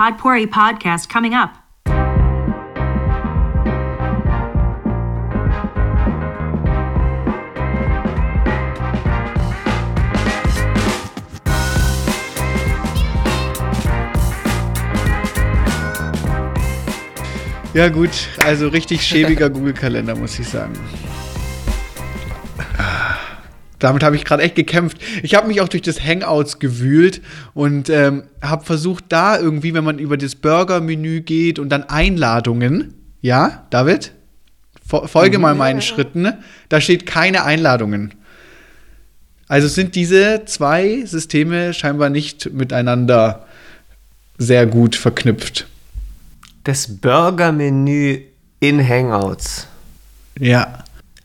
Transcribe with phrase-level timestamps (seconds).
[0.00, 1.50] Podpori podcast coming up.
[17.74, 18.08] Ja, gut,
[18.42, 20.72] also richtig schäbiger Google-Kalender, muss ich sagen.
[23.80, 24.98] Damit habe ich gerade echt gekämpft.
[25.22, 27.20] Ich habe mich auch durch das Hangouts gewühlt
[27.54, 32.94] und ähm, habe versucht, da irgendwie, wenn man über das Burger-Menü geht und dann Einladungen,
[33.20, 34.12] ja, David?
[34.88, 36.32] Fo- Folge mal meinen Schritten.
[36.68, 38.14] Da steht keine Einladungen.
[39.48, 43.46] Also sind diese zwei Systeme scheinbar nicht miteinander
[44.38, 45.66] sehr gut verknüpft.
[46.64, 48.20] Das Burger-Menü
[48.60, 49.66] in Hangouts.
[50.38, 50.79] Ja.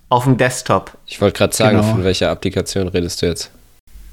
[0.09, 0.98] Auf dem Desktop.
[1.08, 1.91] Ich wollte gerade sagen, Genau.
[1.91, 3.52] von welcher Applikation redest du jetzt?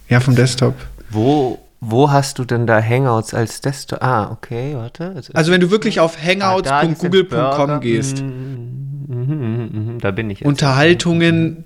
[0.08, 0.74] Ja, vom Desktop.
[1.10, 4.02] Wo, wo hast du denn da Hangouts als Desktop?
[4.02, 5.14] Ah, okay, warte.
[5.34, 10.46] Also wenn du wirklich auf Ah, hangouts.google.com gehst, Mhm, mhm, mhm, da bin ich jetzt.
[10.48, 11.64] Unterhaltungen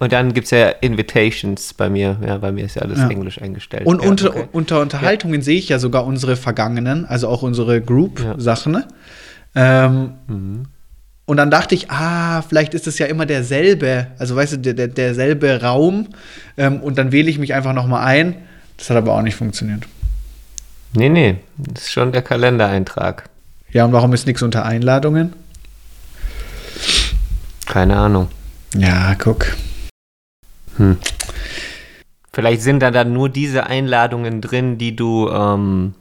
[0.00, 2.18] Und dann gibt es ja Invitations bei mir.
[2.26, 3.08] Ja, bei mir ist ja alles Ja.
[3.08, 3.86] Englisch eingestellt.
[3.86, 4.48] und ja, unter, okay.
[4.52, 8.72] unter Unterhaltungen sehe ich ja sogar unsere vergangenen, also auch unsere Group-Sachen.
[8.72, 8.88] ne?
[9.54, 10.62] Ähm, Mhm.
[11.26, 14.74] Und dann dachte ich, ah, vielleicht ist es ja immer derselbe, also weißt du, der,
[14.74, 16.08] der, derselbe Raum.
[16.56, 18.36] Ähm, und dann wähle ich mich einfach nochmal ein.
[18.76, 19.84] Das hat aber auch nicht funktioniert.
[20.92, 23.28] Nee, nee, das ist schon der Kalendereintrag.
[23.70, 25.32] Ja, und warum ist nichts unter Einladungen?
[27.66, 28.28] Keine Ahnung.
[28.74, 29.56] Ja, guck.
[30.76, 30.98] Hm.
[32.32, 35.94] Vielleicht sind da dann nur diese Einladungen drin, die du ähm,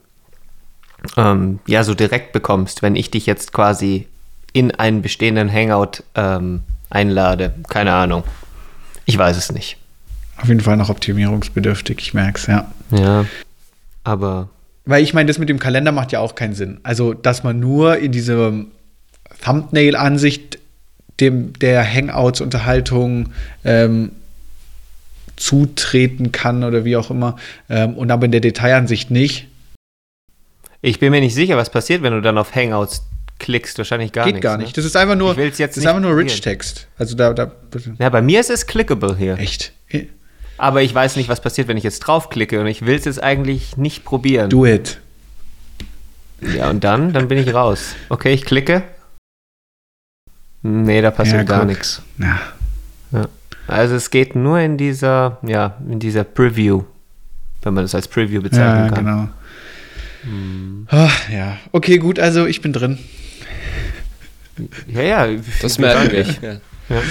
[1.16, 4.08] ähm, ja so direkt bekommst, wenn ich dich jetzt quasi
[4.54, 7.54] in einen bestehenden Hangout ähm, einlade.
[7.70, 8.24] Keine Ahnung.
[9.06, 9.78] Ich weiß es nicht.
[10.38, 12.72] Auf jeden Fall noch optimierungsbedürftig, ich merke es, ja.
[12.92, 13.26] Ja.
[14.04, 14.50] Aber
[14.86, 16.80] Weil ich meine, das mit dem Kalender macht ja auch keinen Sinn.
[16.84, 18.66] Also, dass man nur in diese
[19.44, 20.60] Thumbnail-Ansicht
[21.20, 23.30] dem der Hangouts-Unterhaltung
[23.64, 24.12] ähm,
[25.36, 27.38] zutreten kann oder wie auch immer
[27.70, 29.48] ähm, und aber in der Detailansicht nicht,
[30.82, 33.04] ich bin mir nicht sicher, was passiert, wenn du dann auf Hangouts
[33.40, 33.78] klickst.
[33.78, 34.44] Wahrscheinlich gar geht nichts.
[34.44, 34.64] gar ne?
[34.64, 34.78] nicht.
[34.78, 36.30] Das ist einfach nur, Ich will's jetzt das ist einfach nur probieren.
[36.30, 36.88] Rich-Text.
[36.98, 37.52] Also da, da
[38.00, 39.38] Ja, bei mir ist es clickable hier.
[39.38, 39.72] echt.
[40.58, 43.22] Aber ich weiß nicht, was passiert, wenn ich jetzt draufklicke und ich will es jetzt
[43.22, 44.50] eigentlich nicht probieren.
[44.50, 45.00] Do it.
[46.56, 47.12] Ja, und dann?
[47.14, 47.96] Dann bin ich raus.
[48.10, 48.84] Okay, ich klicke.
[50.62, 52.02] Nee, da passiert Ja, gar nichts.
[52.20, 52.40] Ja.
[53.68, 56.84] Also es geht nur in dieser, ja, in dieser Preview,
[57.62, 59.06] wenn man das als Preview bezeichnen Ja, kann.
[59.06, 59.28] genau.
[60.24, 60.88] Hm.
[60.90, 62.98] Ah, ja, okay, gut, also ich bin drin.
[64.88, 65.28] Ja, ja.
[65.62, 66.26] Das merken wir.
[66.26, 66.60] Ja.
[66.90, 67.02] Ja.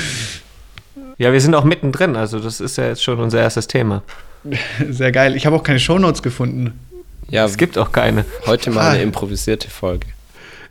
[1.19, 4.03] ja, wir sind auch mittendrin, also das ist ja jetzt schon unser erstes Thema.
[4.91, 5.35] Sehr geil.
[5.37, 6.79] Ich habe auch keine Shownotes gefunden.
[7.29, 8.25] Ja, Es gibt auch keine.
[8.47, 8.91] heute mal Ah.
[8.91, 10.07] eine improvisierte Folge.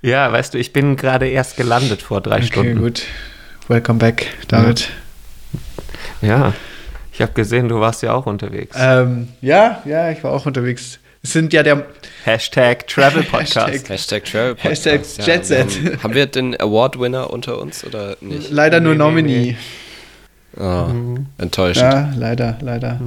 [0.02, 2.80] Ja, weißt du, ich bin gerade erst gelandet vor drei Okay, Stunden.
[2.80, 3.03] gut.
[3.68, 4.90] Welcome back, David.
[6.22, 6.53] Ja,
[7.14, 8.76] ich habe gesehen, du warst ja auch unterwegs.
[8.80, 11.00] Ähm, ja, ja, ich war auch unterwegs.
[11.24, 11.86] Es sind ja der
[12.24, 13.68] Hashtag Travel Podcast.
[13.74, 14.86] Hashtag- Hashtag Travel Podcast.
[14.86, 15.68] Hashtag Jet Set.
[15.86, 18.50] Haben, haben wir den Award-Winner unter uns oder nicht?
[18.50, 19.58] leider nur Nee, nee, Nominee.
[20.58, 20.88] Oh,
[21.38, 21.84] enttäuschend.
[21.94, 23.00] Ja, leider, leider.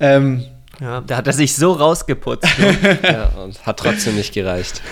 [0.00, 0.44] Ähm,
[0.80, 2.58] Ja, da hat er sich so rausgeputzt.
[2.58, 2.98] Ne?
[3.02, 4.82] Ja, und hat trotzdem nicht gereicht.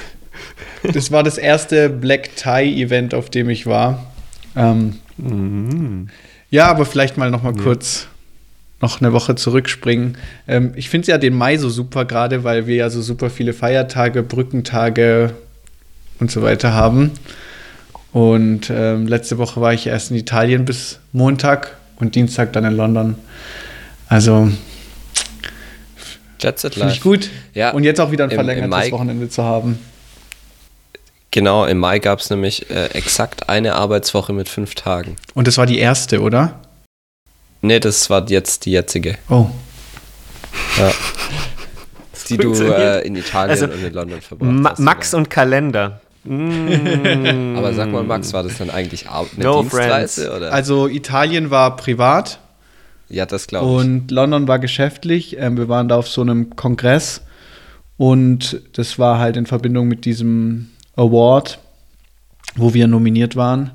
[0.82, 4.12] das war das erste Black Tie Event, auf dem ich war.
[4.56, 6.08] Ähm, Mhm.
[6.50, 8.06] ja, aber vielleicht mal noch mal kurz
[8.84, 10.18] noch eine Woche zurückspringen.
[10.46, 13.52] Ähm, ich finde ja den Mai so super gerade, weil wir ja so super viele
[13.54, 15.34] Feiertage, Brückentage
[16.20, 17.12] und so weiter haben.
[18.12, 22.76] Und ähm, letzte Woche war ich erst in Italien bis Montag und Dienstag dann in
[22.76, 23.16] London.
[24.08, 24.50] Also
[26.74, 27.30] finde ich gut.
[27.54, 29.78] Ja, und jetzt auch wieder ein im- im verlängertes Mai- Wochenende zu haben.
[31.30, 35.16] Genau, im Mai gab es nämlich äh, exakt eine Arbeitswoche mit fünf Tagen.
[35.34, 36.60] Und das war die erste, oder?
[37.64, 39.16] Nee, das war jetzt die jetzige.
[39.28, 39.46] Oh.
[40.78, 40.92] Ja.
[42.28, 44.78] die du äh, in Italien Also, und in London verbracht Ma hast.
[44.78, 45.18] Max genau.
[45.22, 46.00] und Kalender.
[46.24, 47.56] Mm.
[47.56, 50.22] Aber sag mal, Max, war das dann eigentlich eine No Dienstreise?
[50.22, 50.36] friends.
[50.36, 50.52] Oder?
[50.52, 52.38] Also Italien war privat
[53.08, 53.72] ja, das glaube ich.
[53.72, 55.36] und London war geschäftlich.
[55.38, 57.22] Ähm, wir waren da auf so einem Kongress
[57.96, 61.58] und das war halt in Verbindung mit diesem Award,
[62.56, 63.70] wo wir nominiert waren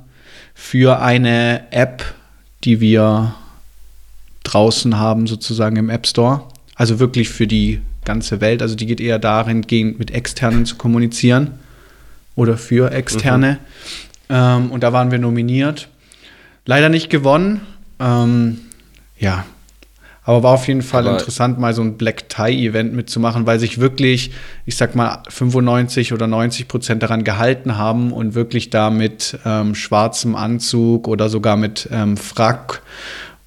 [0.54, 2.04] für eine App,
[2.64, 3.36] die wir
[4.54, 6.44] draußen haben, sozusagen im App Store.
[6.76, 8.62] Also wirklich für die ganze Welt.
[8.62, 11.52] Also die geht eher darin, gehen mit Externen zu kommunizieren
[12.36, 13.60] oder für Externe.
[14.30, 15.90] Ähm, und da waren wir nominiert.
[16.66, 17.62] Leider nicht gewonnen.
[18.00, 18.60] Ähm,
[19.18, 19.46] ja,
[20.24, 23.80] Aber war auf jeden Fall Aber- interessant, mal so ein Black Tie-Event mitzumachen, weil sich
[23.80, 24.32] wirklich,
[24.66, 29.74] ich sag mal, 95 oder 90 Prozent daran gehalten haben und wirklich da mit ähm,
[29.76, 32.84] schwarzem Anzug oder sogar mit ähm, Frack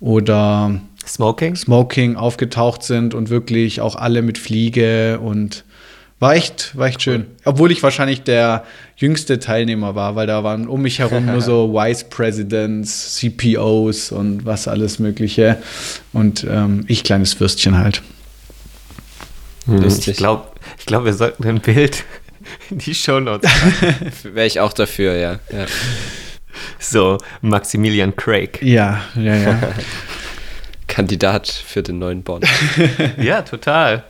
[0.00, 1.56] oder Smoking?
[1.56, 5.64] Smoking aufgetaucht sind und wirklich auch alle mit Fliege und
[6.22, 7.26] war echt, war echt schön.
[7.44, 8.64] Obwohl ich wahrscheinlich der
[8.96, 14.46] jüngste Teilnehmer war, weil da waren um mich herum nur so Vice Presidents, CPOs und
[14.46, 15.60] was alles Mögliche.
[16.12, 18.02] Und ähm, ich kleines Würstchen halt.
[19.66, 20.12] Lustig.
[20.12, 20.46] Ich glaube,
[20.78, 22.04] ich glaub, wir sollten ein Bild
[22.70, 24.12] in die Shownotes machen.
[24.34, 25.32] Wäre ich auch dafür, ja.
[25.52, 25.66] ja.
[26.78, 28.60] So, Maximilian Craig.
[28.62, 29.60] Ja, ja, ja.
[30.92, 32.46] Kandidat für den neuen Bond.
[33.18, 34.04] Ja, total.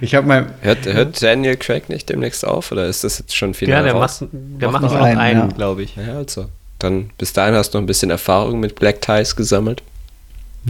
[0.00, 3.52] Ich habe mal, Hört, hört Daniel Craig nicht demnächst auf oder ist das jetzt schon
[3.54, 4.20] final Ja, der raus?
[4.20, 5.56] macht, der Macht macht noch einen, einen, ja.
[5.56, 5.96] glaube ich.
[5.96, 6.46] Ja, also.
[6.78, 9.82] Dann bis dahin hast du noch ein bisschen Erfahrung mit Black Ties gesammelt.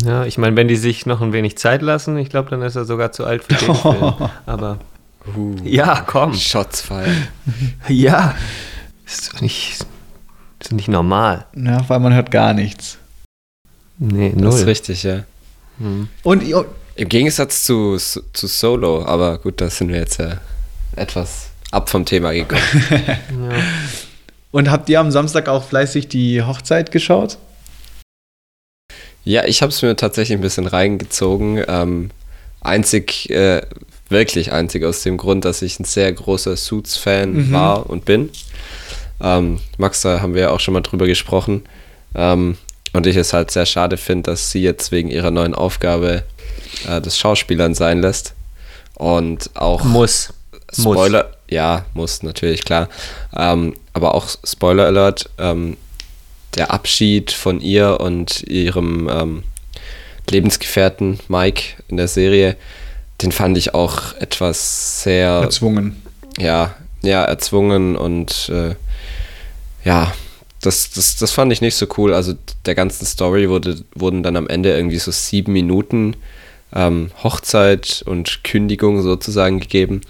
[0.04, 2.76] Ja, ich meine, wenn die sich noch ein wenig Zeit lassen, ich glaube, dann ist
[2.76, 4.14] er sogar zu alt für den Film.
[4.46, 4.78] Aber
[5.36, 6.32] Uh, ja, komm.
[6.32, 7.28] Shots fallen.
[7.88, 8.34] Ja.
[9.04, 9.72] Ist doch nicht,
[10.60, 11.44] ist doch nicht normal.
[11.54, 12.96] ja, weil man hört gar nichts.
[13.98, 14.68] Nee, Das ist null.
[14.70, 15.24] richtig, ja.
[15.80, 16.08] Hm.
[16.22, 16.42] Und
[16.96, 20.38] Im Gegensatz zu, zu Solo, aber gut, da sind wir jetzt ja
[20.96, 22.60] etwas ab vom Thema gekommen.
[22.90, 23.56] Ja.
[24.52, 27.38] Und habt ihr am Samstag auch fleißig die Hochzeit geschaut?
[29.24, 31.62] Ja, ich habe es mir tatsächlich ein bisschen reingezogen.
[31.68, 32.10] Ähm,
[32.60, 33.62] einzig, äh,
[34.08, 37.52] wirklich einzig aus dem Grund, dass ich ein sehr großer Suits-Fan Mhm.
[37.52, 38.30] war und bin.
[39.20, 41.62] Ähm, Max, da haben wir ja auch schon mal drüber gesprochen.
[42.14, 42.56] Ähm,
[42.92, 46.24] und ich es halt sehr schade finde, dass sie jetzt wegen ihrer neuen Aufgabe
[46.88, 48.34] äh, das Schauspielern sein lässt.
[48.94, 50.32] Und auch Muss.
[50.76, 50.94] Muss.
[50.94, 52.88] Spoiler, ja, muss natürlich, klar.
[53.36, 55.76] Ähm, aber auch Spoiler Alert, ähm,
[56.56, 59.42] der Abschied von ihr und ihrem ähm,
[60.28, 62.56] Lebensgefährten Mike in der Serie,
[63.22, 66.02] den fand ich auch etwas sehr, Erzwungen.
[66.38, 68.74] ja, ja, erzwungen und äh,
[69.84, 70.12] ja,
[70.60, 72.12] das, das, das fand ich nicht so cool.
[72.12, 72.34] Also
[72.66, 76.16] der ganzen Story wurde, wurden dann am Ende irgendwie so sieben Minuten
[76.74, 80.02] ähm, Hochzeit und Kündigung sozusagen gegeben.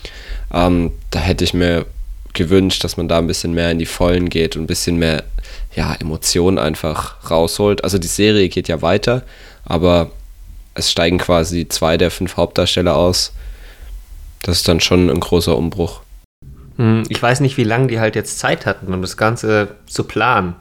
[0.52, 1.86] Ähm, da hätte ich mir
[2.32, 5.24] gewünscht, dass man da ein bisschen mehr in die Vollen geht und ein bisschen mehr
[5.74, 7.84] ja, Emotionen einfach rausholt.
[7.84, 9.22] Also die Serie geht ja weiter,
[9.64, 10.10] aber
[10.74, 13.32] es steigen quasi zwei der fünf Hauptdarsteller aus.
[14.42, 16.00] Das ist dann schon ein großer Umbruch.
[16.80, 20.04] Hm, Ich weiß nicht, wie lange die halt jetzt Zeit hatten, um das Ganze zu
[20.04, 20.54] planen.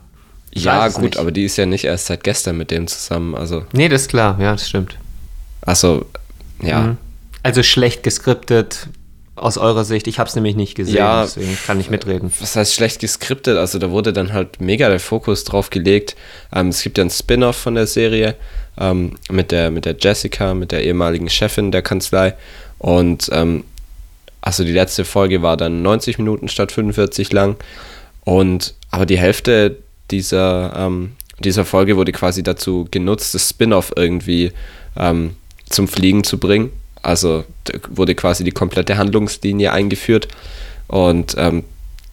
[0.52, 1.18] Ich ja, gut, nicht.
[1.18, 3.36] aber die ist ja nicht erst seit gestern mit dem zusammen.
[3.36, 4.98] Also, Nee, das ist klar, ja, das stimmt.
[5.62, 6.06] also
[6.62, 6.82] ja.
[6.82, 6.98] Mhm.
[7.44, 8.88] Also schlecht geskriptet
[9.36, 10.08] aus eurer Sicht.
[10.08, 11.22] Ich habe es nämlich nicht gesehen, Ja.
[11.24, 12.30] deswegen kann ich mitreden.
[12.42, 13.58] Was heißt schlecht geskriptet?
[13.58, 16.18] Also da wurde dann halt mega der Fokus drauf gelegt.
[16.54, 18.36] Ähm, es gibt ja einen Spin-off von der Serie
[18.78, 22.34] ähm, mit, der, mit der Jessica, mit der ehemaligen Chefin der Kanzlei.
[22.80, 23.64] Und ähm,
[24.42, 27.58] also die letzte Folge war dann 90 Minuten statt 45 lang.
[28.24, 29.78] Und aber die Hälfte
[30.12, 34.52] dieser, ähm, dieser Folge wurde quasi dazu genutzt, das Spin-off irgendwie
[34.98, 35.36] ähm,
[35.70, 36.72] zum Fliegen zu bringen.
[37.02, 37.46] Also
[37.90, 40.28] wurde quasi die komplette Handlungslinie eingeführt.
[40.88, 41.64] Und ähm,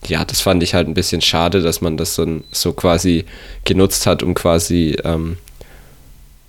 [0.07, 3.25] ja, das fand ich halt ein bisschen schade, dass man das so, so quasi
[3.65, 5.39] genutzt hat, um quasi, ähm,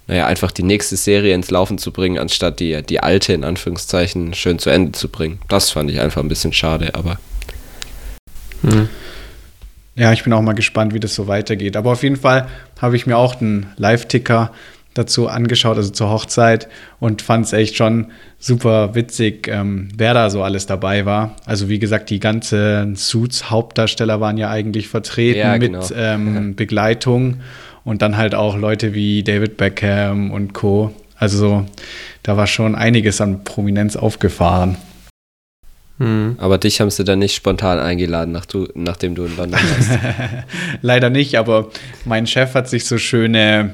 [0.08, 4.34] naja, einfach die nächste Serie ins Laufen zu bringen, anstatt die, die alte in Anführungszeichen
[4.34, 5.40] schön zu Ende zu bringen.
[5.50, 7.20] Das fand ich einfach ein bisschen schade, aber
[8.62, 8.90] Hm.
[9.96, 11.76] Ja, ich bin auch mal gespannt, wie das so weitergeht.
[11.76, 12.48] Aber auf jeden Fall
[12.80, 14.52] habe ich mir auch den Live-Ticker
[14.94, 16.68] dazu angeschaut, also zur Hochzeit,
[17.00, 18.08] und fand es echt schon
[18.40, 21.36] super witzig, ähm, wer da so alles dabei war.
[21.46, 25.86] Also wie gesagt, die ganzen Suits-Hauptdarsteller waren ja eigentlich vertreten Ja, mit genau.
[25.96, 27.42] ähm, Begleitung
[27.88, 30.94] und dann halt auch Leute wie David Beckham und Co.
[31.16, 31.66] Also
[32.22, 34.76] da war schon einiges an Prominenz aufgefahren.
[35.98, 36.36] Hm.
[36.38, 40.00] Aber dich haben sie dann nicht spontan eingeladen, nach du, nachdem du in London warst.
[40.82, 41.70] Leider nicht, aber
[42.04, 43.74] mein Chef hat sich so schöne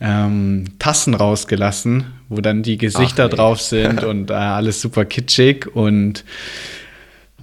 [0.00, 5.68] ähm, Tassen rausgelassen, wo dann die Gesichter Ach, drauf sind und äh, alles super kitschig
[5.72, 6.24] und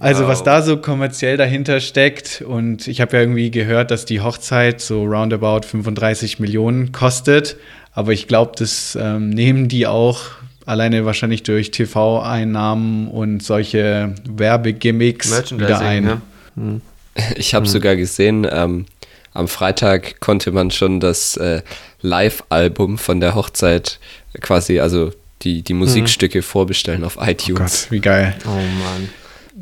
[0.02, 0.44] also was Wow.
[0.44, 5.04] da so kommerziell dahinter steckt und ich habe ja irgendwie gehört, dass die Hochzeit so
[5.04, 7.56] roundabout 35 Millionen kostet,
[7.94, 10.20] aber ich glaube, das ähm, nehmen die auch
[10.66, 16.04] alleine wahrscheinlich durch TV-Einnahmen und solche Werbegimmicks wieder ein.
[16.04, 16.22] ne?
[16.56, 16.80] Hm.
[17.36, 18.86] Ich habe sogar gesehen, ähm,
[19.34, 21.60] am Freitag konnte man schon das äh,
[22.00, 23.98] Live-Album von der Hochzeit
[24.40, 27.82] quasi, also die, die Musikstücke vorbestellen auf Oh iTunes.
[27.84, 28.34] Gott, wie geil.
[28.46, 29.08] Oh Mann.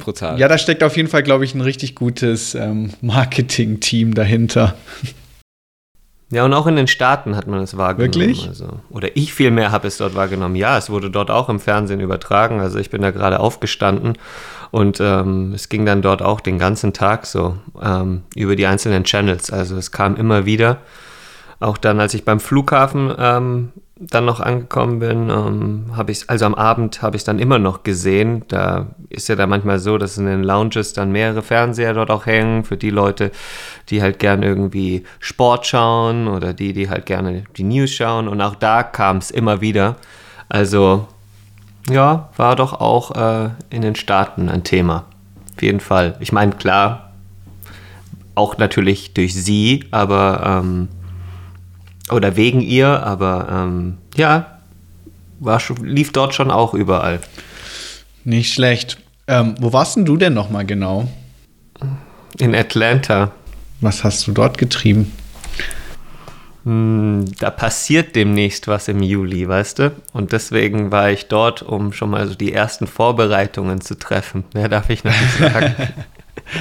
[0.00, 0.38] Brutal.
[0.38, 4.74] Ja, da steckt auf jeden Fall, glaube ich, ein richtig gutes ähm, Marketing-Team dahinter.
[6.32, 8.14] Ja, und auch in den Staaten hat man es wahrgenommen.
[8.14, 8.46] Wirklich?
[8.46, 10.54] Also, oder ich vielmehr habe es dort wahrgenommen.
[10.54, 12.60] Ja, es wurde dort auch im Fernsehen übertragen.
[12.60, 14.16] Also ich bin da gerade aufgestanden
[14.70, 19.02] und ähm, es ging dann dort auch den ganzen Tag so ähm, über die einzelnen
[19.02, 19.50] Channels.
[19.50, 20.78] Also es kam immer wieder.
[21.58, 26.46] Auch dann, als ich beim Flughafen ähm, dann noch angekommen bin, ähm, habe ich, also
[26.46, 28.44] am Abend habe ich dann immer noch gesehen.
[28.48, 32.24] Da ist ja dann manchmal so, dass in den Lounges dann mehrere Fernseher dort auch
[32.24, 33.30] hängen für die Leute,
[33.90, 38.26] die halt gern irgendwie Sport schauen oder die, die halt gerne die News schauen.
[38.26, 39.96] Und auch da kam es immer wieder.
[40.48, 41.06] Also
[41.90, 45.04] ja, war doch auch äh, in den Staaten ein Thema.
[45.54, 46.16] Auf jeden Fall.
[46.20, 47.12] Ich meine, klar,
[48.34, 50.88] auch natürlich durch sie, aber ähm,
[52.12, 54.58] oder wegen ihr, aber ähm, ja,
[55.38, 57.20] war schon, lief dort schon auch überall.
[58.24, 58.98] Nicht schlecht.
[59.26, 61.08] Ähm, wo warst denn du denn nochmal genau?
[62.38, 63.32] In Atlanta.
[63.80, 65.12] Was hast du dort getrieben?
[66.64, 69.92] Hm, Da passiert demnächst was im Juli, weißt du?
[70.12, 74.44] Und deswegen war ich dort, um schon mal so die ersten Vorbereitungen zu treffen.
[74.52, 75.74] Mehr darf ich noch nicht sagen.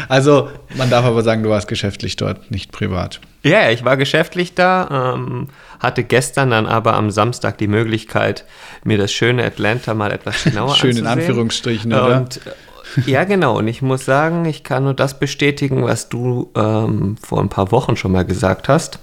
[0.08, 3.22] Also, man darf aber sagen, du warst geschäftlich dort, nicht privat.
[3.42, 5.48] Ja, ich war geschäftlich da, ähm,
[5.80, 8.46] hatte gestern dann aber am Samstag die Möglichkeit,
[8.84, 11.20] mir das schöne Atlanta mal etwas genauer Schön in anzusehen.
[11.20, 12.18] Anführungsstrichen, oder?
[12.18, 13.58] Und äh, ja, genau.
[13.58, 17.72] Und ich muss sagen, ich kann nur das bestätigen, was du ähm, vor ein paar
[17.72, 19.00] Wochen schon mal gesagt hast,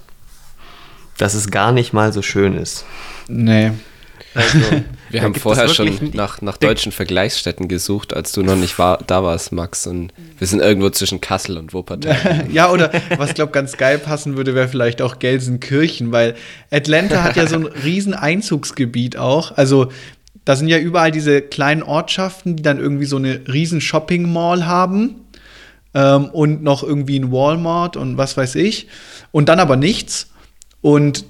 [1.17, 2.85] dass es gar nicht mal so schön ist.
[3.27, 3.71] Nee.
[4.35, 4.59] Also,
[5.09, 9.23] Wir haben vorher schon nach, nach deutschen Vergleichsstätten gesucht, als du noch nicht war, da
[9.23, 9.87] warst, Max.
[9.87, 12.45] Und wir sind irgendwo zwischen Kassel und Wuppertal.
[12.51, 16.35] Ja, oder was glaube ganz geil passen würde, wäre vielleicht auch Gelsenkirchen, weil
[16.71, 19.55] Atlanta hat ja so ein riesen Einzugsgebiet auch.
[19.55, 19.91] Also
[20.45, 24.65] da sind ja überall diese kleinen Ortschaften, die dann irgendwie so eine riesen Shopping Mall
[24.65, 25.15] haben
[25.93, 28.87] ähm, und noch irgendwie ein Walmart und was weiß ich
[29.31, 30.29] und dann aber nichts
[30.81, 31.25] und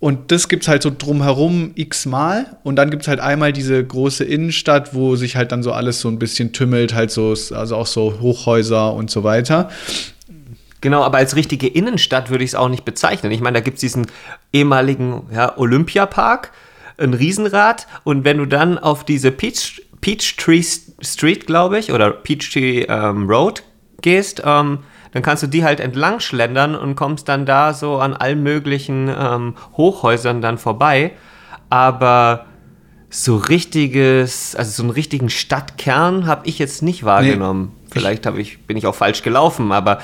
[0.00, 2.56] und das gibt's halt so drumherum x-mal.
[2.62, 6.08] Und dann gibt's halt einmal diese große Innenstadt, wo sich halt dann so alles so
[6.08, 9.68] ein bisschen tümmelt, halt so, also auch so Hochhäuser und so weiter.
[10.80, 13.30] Genau, aber als richtige Innenstadt würde ich es auch nicht bezeichnen.
[13.30, 14.06] Ich meine, da gibt es diesen
[14.54, 16.52] ehemaligen ja, Olympiapark,
[16.96, 20.62] ein Riesenrad und wenn du dann auf diese Peach, Peachtree
[21.02, 23.62] Street, glaube ich, oder Peachtree ähm, Road
[24.00, 24.78] gehst, ähm,
[25.12, 29.08] dann kannst du die halt entlang schlendern und kommst dann da so an allen möglichen
[29.08, 31.12] ähm, Hochhäusern dann vorbei.
[31.68, 32.46] Aber
[33.10, 37.72] so richtiges, also so einen richtigen Stadtkern habe ich jetzt nicht wahrgenommen.
[37.90, 39.98] Vielleicht habe ich, bin ich auch falsch gelaufen, aber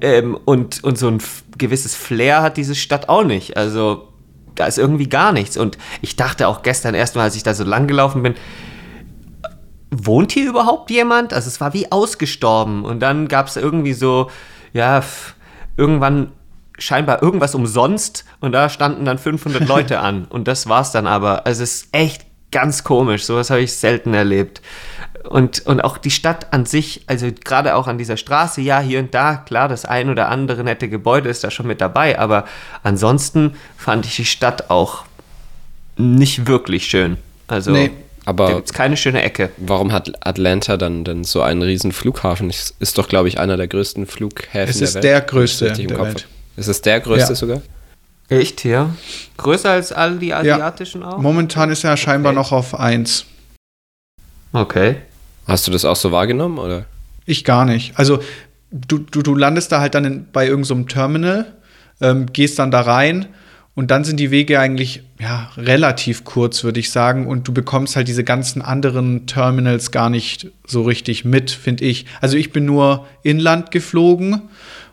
[0.00, 1.18] ähm, und, und so ein
[1.58, 3.56] gewisses Flair hat diese Stadt auch nicht.
[3.56, 4.08] Also
[4.54, 5.56] da ist irgendwie gar nichts.
[5.56, 8.34] Und ich dachte auch gestern erst mal, als ich da so lang gelaufen bin,
[9.92, 11.32] wohnt hier überhaupt jemand?
[11.32, 12.84] Also es war wie ausgestorben.
[12.84, 14.30] Und dann gab es irgendwie so,
[14.72, 15.02] ja,
[15.76, 16.32] irgendwann
[16.78, 20.24] scheinbar irgendwas umsonst und da standen dann 500 Leute an.
[20.30, 21.46] Und das war's dann aber.
[21.46, 23.24] Also es ist echt ganz komisch.
[23.24, 24.62] Sowas habe ich selten erlebt.
[25.28, 28.98] Und, und auch die Stadt an sich, also gerade auch an dieser Straße, ja, hier
[28.98, 32.44] und da, klar, das ein oder andere nette Gebäude ist da schon mit dabei, aber
[32.82, 35.04] ansonsten fand ich die Stadt auch
[35.96, 37.18] nicht wirklich schön.
[37.46, 37.92] Also, Nee.
[38.24, 39.50] Aber- da gibt's keine schöne Ecke.
[39.56, 42.50] Warum hat Atlanta dann, dann so einen riesen Flughafen?
[42.50, 45.04] Ist, ist doch, glaube ich, einer der größten Flughäfen Es der ist Welt.
[45.04, 46.22] der wenn ich größte richtig im der Kopf Welt.
[46.22, 46.32] habe.
[46.60, 47.34] Ist es der größte Ja.
[47.34, 47.62] sogar?
[48.28, 48.90] Echt, ja?
[49.36, 51.18] Größer als all die asiatischen auch?
[51.18, 52.40] Momentan ist er scheinbar Okay.
[52.40, 53.26] noch auf 1.
[54.52, 54.96] Okay.
[55.46, 56.58] Hast du das auch so wahrgenommen?
[56.58, 56.84] Oder?
[57.26, 57.98] Ich gar nicht.
[57.98, 58.20] Also
[58.70, 61.52] du, du, du landest da halt dann in, bei irgendeinem Terminal,
[62.00, 63.26] ähm, gehst dann da rein
[63.74, 67.26] und dann sind die Wege eigentlich ja, relativ kurz, würde ich sagen.
[67.26, 72.04] Und du bekommst halt diese ganzen anderen Terminals gar nicht so richtig mit, finde ich.
[72.20, 74.42] Also ich bin nur inland geflogen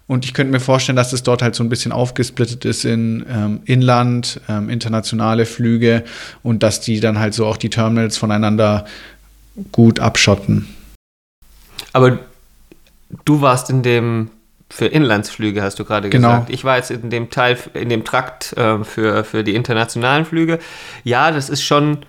[0.07, 3.25] und ich könnte mir vorstellen, dass es dort halt so ein bisschen aufgesplittet ist in
[3.29, 6.05] ähm, Inland, ähm, internationale Flüge
[6.41, 8.85] und dass die dann halt so auch die Terminals voneinander
[9.73, 10.73] gut abschotten.
[11.91, 12.19] Aber
[13.25, 14.29] du warst in dem
[14.69, 16.29] für Inlandsflüge, hast du gerade Genau.
[16.29, 16.49] gesagt.
[16.51, 20.59] Ich war jetzt in dem Teil, in dem Trakt äh, für, für die internationalen Flüge.
[21.03, 21.99] Ja, das ist schon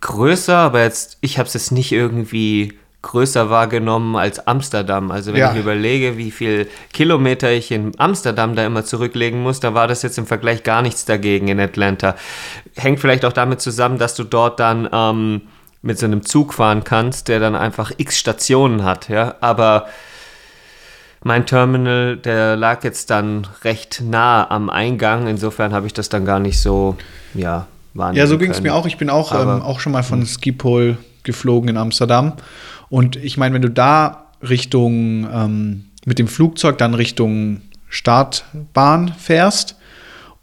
[0.00, 5.10] größer, aber jetzt, ich habe es jetzt nicht irgendwie größer wahrgenommen als Amsterdam.
[5.10, 5.52] Also wenn Ja.
[5.52, 10.02] ich überlege, wie viel Kilometer ich in Amsterdam da immer zurücklegen muss, da war das
[10.02, 12.16] jetzt im Vergleich gar nichts dagegen in Atlanta.
[12.74, 15.42] Hängt vielleicht auch damit zusammen, dass du dort dann ähm,
[15.82, 19.36] mit so einem Zug fahren kannst, der dann einfach x Stationen hat, ja.
[19.40, 19.86] Aber
[21.26, 25.26] mein Terminal, der lag jetzt dann recht nah am Eingang.
[25.26, 26.96] Insofern habe ich das dann gar nicht so,
[27.34, 28.86] ja, wahrnehmen Ja, so ging es mir auch.
[28.86, 32.34] Ich bin auch, Aber- ähm, auch schon mal von Schiphol geflogen in Amsterdam.
[32.88, 39.76] Und ich meine, wenn du da Richtung, ähm, mit dem Flugzeug dann Richtung Startbahn fährst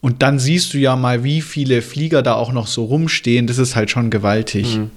[0.02, 3.48] Und dann siehst du ja mal, wie viele Flieger da auch noch so rumstehen.
[3.48, 4.78] Das ist halt schon gewaltig.
[4.78, 4.92] Mhm.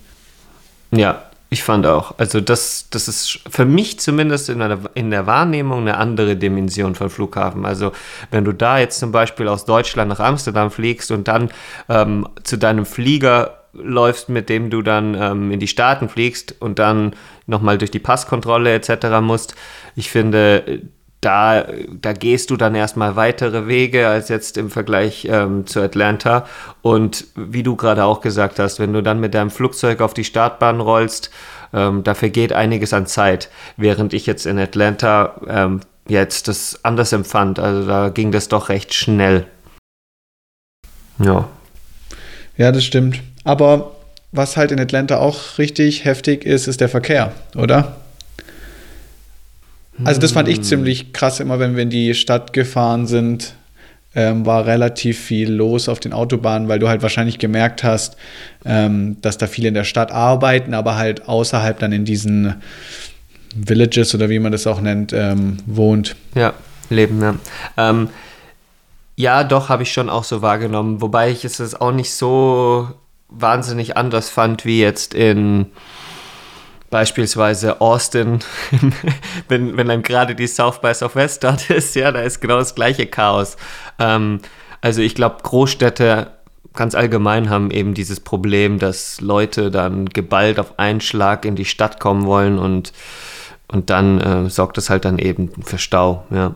[0.98, 2.14] Ja, ich fand auch.
[2.18, 6.94] Also das, das ist für mich zumindest in, einer, in der Wahrnehmung eine andere Dimension
[6.94, 7.64] von Flughafen.
[7.64, 7.92] Also
[8.30, 11.50] wenn du da jetzt zum Beispiel aus Deutschland nach Amsterdam fliegst und dann
[11.88, 16.78] ähm, zu deinem Flieger läufst, mit dem du dann ähm, in die Staaten fliegst und
[16.78, 17.14] dann
[17.46, 19.20] nochmal durch die Passkontrolle etc.
[19.20, 19.54] musst.
[19.94, 20.82] Ich finde,
[21.26, 21.66] da,
[22.00, 26.46] da gehst du dann erstmal weitere Wege als jetzt im Vergleich ähm, zu Atlanta.
[26.82, 30.22] Und wie du gerade auch gesagt hast, wenn du dann mit deinem Flugzeug auf die
[30.22, 31.30] Startbahn rollst,
[31.74, 37.12] ähm, da vergeht einiges an Zeit, während ich jetzt in Atlanta ähm, jetzt das anders
[37.12, 37.58] empfand.
[37.58, 39.46] Also da ging das doch recht schnell.
[41.18, 41.48] Ja.
[42.56, 43.20] Ja, das stimmt.
[43.42, 43.96] Aber
[44.30, 47.96] was halt in Atlanta auch richtig heftig ist, ist der Verkehr, oder?
[50.04, 50.62] Also das fand ich hm.
[50.62, 53.54] ziemlich krass immer, wenn wir in die Stadt gefahren sind,
[54.14, 58.16] ähm, war relativ viel los auf den Autobahnen, weil du halt wahrscheinlich gemerkt hast,
[58.64, 62.54] ähm, dass da viele in der Stadt arbeiten, aber halt außerhalb dann in diesen
[63.54, 66.16] Villages oder wie man das auch nennt, ähm, wohnt.
[66.34, 66.54] Ja,
[66.88, 67.34] leben, ja.
[67.76, 68.08] Ähm,
[69.16, 72.88] ja, doch, habe ich schon auch so wahrgenommen, wobei ich es auch nicht so
[73.28, 75.66] wahnsinnig anders fand wie jetzt in
[76.90, 78.40] beispielsweise Austin,
[79.48, 82.74] wenn, wenn dann gerade die South by Southwest dort ist, ja, da ist genau das
[82.74, 83.56] gleiche Chaos.
[83.98, 84.40] Ähm,
[84.80, 86.32] also ich glaube, Großstädte
[86.74, 91.64] ganz allgemein haben eben dieses Problem, dass Leute dann geballt auf einen Schlag in die
[91.64, 92.92] Stadt kommen wollen und,
[93.68, 96.54] und dann äh, sorgt es halt dann eben für Stau, ja.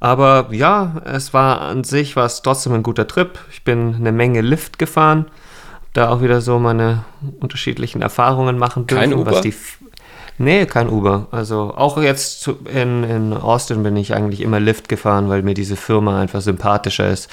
[0.00, 3.38] Aber ja, es war an sich war es trotzdem ein guter Trip.
[3.52, 5.26] Ich bin eine Menge Lift gefahren
[5.92, 7.04] da auch wieder so meine
[7.40, 9.10] unterschiedlichen Erfahrungen machen dürfen.
[9.10, 9.32] Kein Uber?
[9.32, 9.54] Was die
[10.38, 11.28] nee, kein Uber.
[11.30, 15.76] Also auch jetzt in, in Austin bin ich eigentlich immer Lyft gefahren, weil mir diese
[15.76, 17.30] Firma einfach sympathischer ist.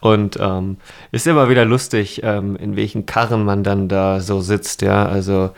[0.00, 0.76] Und ähm,
[1.10, 5.06] ist immer wieder lustig, ähm, in welchen Karren man dann da so sitzt, ja.
[5.06, 5.50] Also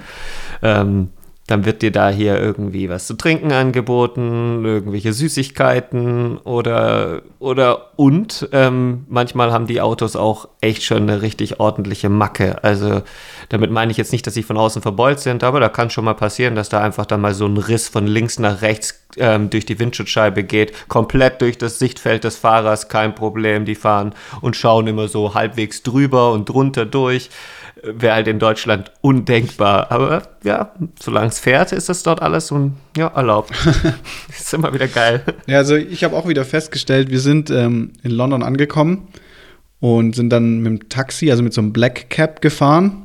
[0.63, 1.11] ähm,
[1.47, 8.49] dann wird dir da hier irgendwie was zu trinken angeboten, irgendwelche Süßigkeiten oder, oder und
[8.53, 12.65] ähm, manchmal haben die Autos auch echt schon eine richtig ordentliche Macke.
[12.65, 13.03] Also
[13.51, 16.07] damit meine ich jetzt nicht, dass sie von außen verbeult sind, aber da kann schon
[16.07, 19.51] mal passieren, dass da einfach dann mal so ein Riss von links nach rechts ähm,
[19.51, 23.67] durch die Windschutzscheibe geht, komplett durch das Sichtfeld des Fahrers, kein Problem.
[23.67, 27.29] Die fahren und schauen immer so halbwegs drüber und drunter durch
[27.87, 29.91] wäre halt in Deutschland undenkbar.
[29.91, 33.53] Aber ja, solange es fährt, ist das dort alles so, ja, erlaubt.
[34.29, 35.23] ist immer wieder geil.
[35.47, 39.09] Ja, also ich habe auch wieder festgestellt, wir sind ähm, in London angekommen
[39.81, 43.03] und sind dann mit dem Taxi, also mit so einem Black Cab gefahren.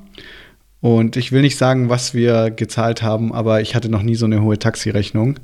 [0.82, 4.26] Und ich will nicht sagen, was wir gezahlt haben, aber ich hatte noch nie so
[4.26, 5.40] eine hohe Taxirechnung.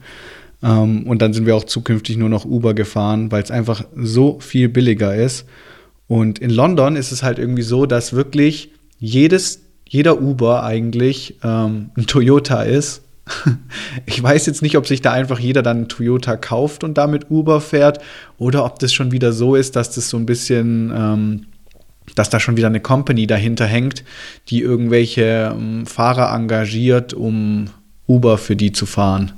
[0.63, 4.39] Ähm, und dann sind wir auch zukünftig nur noch Uber gefahren, weil es einfach so
[4.39, 5.45] viel billiger ist.
[6.07, 8.71] Und in London ist es halt irgendwie so, dass wirklich
[9.05, 13.01] jedes, jeder Uber eigentlich ähm, ein Toyota ist.
[14.07, 17.31] Ich weiß jetzt nicht, ob sich da einfach jeder dann ein Toyota kauft und damit
[17.31, 17.99] Uber fährt
[18.37, 21.45] oder ob das schon wieder so ist, dass das so ein bisschen, ähm,
[22.15, 24.03] dass da schon wieder eine Company dahinter hängt,
[24.49, 27.69] die irgendwelche ähm, Fahrer engagiert, um
[28.07, 29.31] Uber für die zu fahren.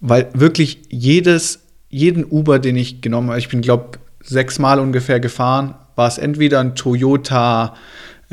[0.00, 5.74] Weil wirklich jedes, jeden Uber, den ich genommen habe, ich bin, glaube sechsmal ungefähr gefahren,
[5.94, 7.74] war es entweder ein Toyota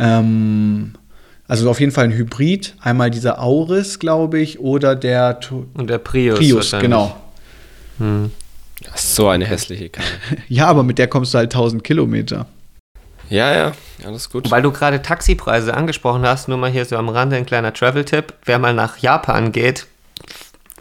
[0.02, 0.94] ähm,
[1.48, 2.76] also auf jeden Fall ein Hybrid.
[2.82, 6.40] Einmal dieser Auris, glaube ich, oder der to Und der Prius.
[6.40, 7.16] Prius, genau.
[8.00, 8.32] Hm.
[8.84, 10.08] Das ist so eine hässliche Karre.
[10.48, 12.48] ja, aber mit der kommst du halt 1000 Kilometer.
[13.30, 13.72] Ja, ja,
[14.06, 14.50] alles gut.
[14.50, 18.34] Weil du gerade Taxipreise angesprochen hast, nur mal hier so am Rande ein kleiner Travel-Tipp.
[18.44, 19.88] Wer mal nach Japan geht,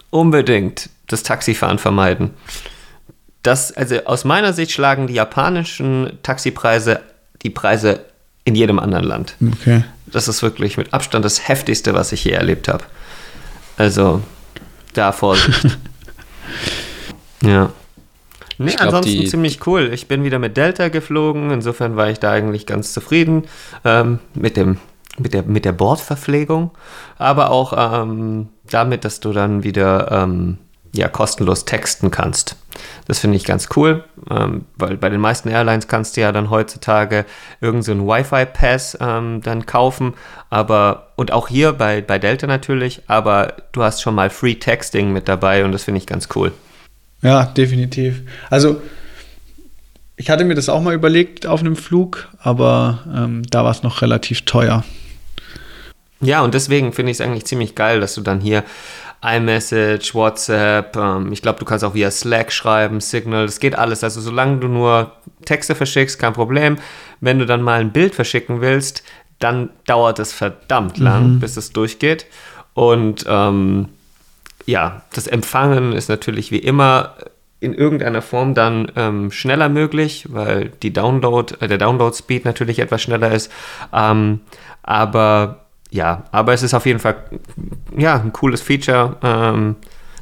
[0.09, 2.31] unbedingt das Taxifahren vermeiden.
[3.43, 7.01] Das, also aus meiner Sicht schlagen die japanischen Taxipreise
[7.41, 8.05] die Preise
[8.43, 9.35] in jedem anderen Land.
[9.41, 9.83] Okay.
[10.07, 12.83] Das ist wirklich mit Abstand das heftigste, was ich je erlebt habe.
[13.77, 14.21] Also,
[14.93, 15.65] da Vorsicht.
[17.41, 17.71] ja.
[18.57, 19.91] Nee, glaub, ansonsten ziemlich cool.
[19.93, 23.45] Ich bin wieder mit Delta geflogen, insofern war ich da eigentlich ganz zufrieden
[23.83, 24.77] ähm, mit, dem,
[25.17, 26.69] mit, der, mit der Bordverpflegung,
[27.17, 30.57] aber auch ähm, damit, dass du dann wieder ähm,
[30.93, 32.55] ja, kostenlos texten kannst.
[33.07, 36.49] Das finde ich ganz cool, ähm, weil bei den meisten Airlines kannst du ja dann
[36.49, 37.25] heutzutage
[37.61, 40.13] irgendeinen so Wi-Fi-Pass ähm, dann kaufen,
[40.49, 45.11] aber und auch hier bei, bei Delta natürlich, aber du hast schon mal Free Texting
[45.13, 46.51] mit dabei und das finde ich ganz cool.
[47.21, 48.21] Ja, definitiv.
[48.49, 48.81] Also
[50.15, 53.83] ich hatte mir das auch mal überlegt auf einem Flug, aber ähm, da war es
[53.83, 54.83] noch relativ teuer.
[56.19, 58.63] Ja, und deswegen finde ich es eigentlich ziemlich geil, dass du dann hier
[59.23, 64.03] iMessage, WhatsApp, ähm, ich glaube, du kannst auch via Slack schreiben, Signal, das geht alles.
[64.03, 65.11] Also solange du nur
[65.45, 66.77] Texte verschickst, kein Problem.
[67.19, 69.03] Wenn du dann mal ein Bild verschicken willst,
[69.39, 72.25] dann dauert es verdammt lang, bis es durchgeht.
[72.73, 73.89] Und ähm,
[74.65, 77.15] ja, das Empfangen ist natürlich wie immer
[77.59, 83.03] in irgendeiner Form dann ähm, schneller möglich, weil die Download, äh, der Download-Speed natürlich etwas
[83.03, 83.51] schneller ist.
[83.93, 84.41] Ähm,
[84.83, 87.15] aber ja, aber es ist auf jeden Fall
[87.97, 89.17] ja, ein cooles Feature.
[89.21, 89.75] Ähm,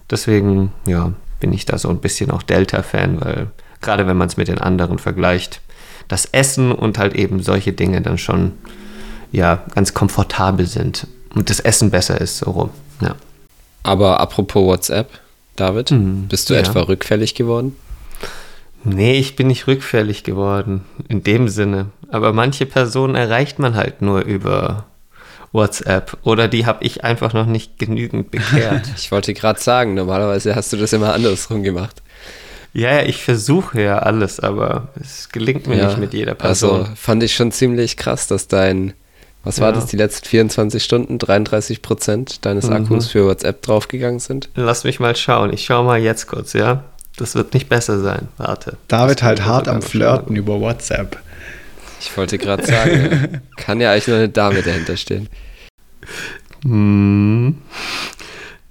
[0.09, 3.47] deswegen ja, bin ich da so ein bisschen auch Delta-Fan, weil
[3.81, 5.61] gerade wenn man es mit den anderen vergleicht,
[6.07, 8.53] das Essen und halt eben solche Dinge dann schon
[9.31, 11.05] ja ganz komfortabel sind
[11.35, 12.69] und das Essen besser ist so rum.
[12.99, 13.15] Ja.
[13.83, 15.07] Aber apropos WhatsApp,
[15.55, 16.61] David, Mhm, bist du ja.
[16.61, 17.75] etwa rückfällig geworden?
[18.83, 21.87] Nee, ich bin nicht rückfällig geworden, in dem Sinne.
[22.09, 24.85] Aber manche Personen erreicht man halt nur über
[25.51, 26.17] WhatsApp.
[26.23, 28.87] Oder die habe ich einfach noch nicht genügend bekehrt.
[28.97, 32.01] Ich wollte gerade sagen, normalerweise hast du das immer andersrum gemacht.
[32.73, 36.81] ja, ja, ich versuche ja alles, aber es gelingt mir nicht mit jeder Person.
[36.81, 38.93] Also fand ich schon ziemlich krass, dass dein,
[39.43, 39.75] was war Ja.
[39.75, 42.73] das, die letzten 24 Stunden, 33 Prozent deines Mhm.
[42.75, 44.49] Akkus für WhatsApp draufgegangen sind?
[44.55, 45.51] Lass mich mal schauen.
[45.51, 46.83] Ich schaue mal jetzt kurz, ja?
[47.17, 48.27] Das wird nicht besser sein.
[48.37, 48.77] Warte.
[48.87, 51.17] David halt hart am Flirten über WhatsApp.
[51.99, 55.29] Ich wollte gerade sagen, kann ja eigentlich nur eine Dame dahinter stehen.
[56.63, 57.57] Hm.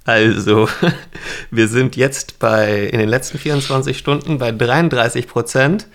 [0.05, 0.67] Also,
[1.51, 5.87] wir sind jetzt bei, in den letzten 24 Stunden bei 33 Prozent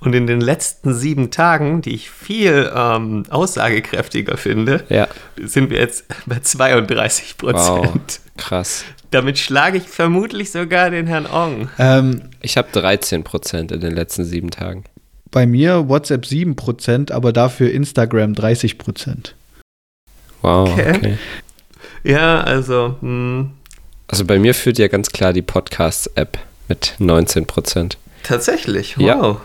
[0.00, 5.06] und in den letzten sieben Tagen, die ich viel ähm, aussagekräftiger finde, Ja,
[5.40, 8.20] sind wir jetzt bei 32 wow, Prozent.
[8.36, 8.84] krass.
[9.12, 11.68] Damit schlage ich vermutlich sogar den Herrn Ong.
[11.78, 14.84] Ähm, Ich habe 13 Prozent in den letzten sieben Tagen.
[15.30, 19.34] Bei mir WhatsApp 7%, aber dafür Instagram 30%.
[20.42, 20.96] Wow, Okay.
[20.96, 21.18] okay.
[22.02, 23.50] Ja, also, hm,
[24.08, 26.38] Also bei mir führt ja ganz klar die Podcast-App
[26.68, 27.98] mit 19 Prozent.
[28.22, 29.20] tatsächlich, Ja.
[29.20, 29.36] wow.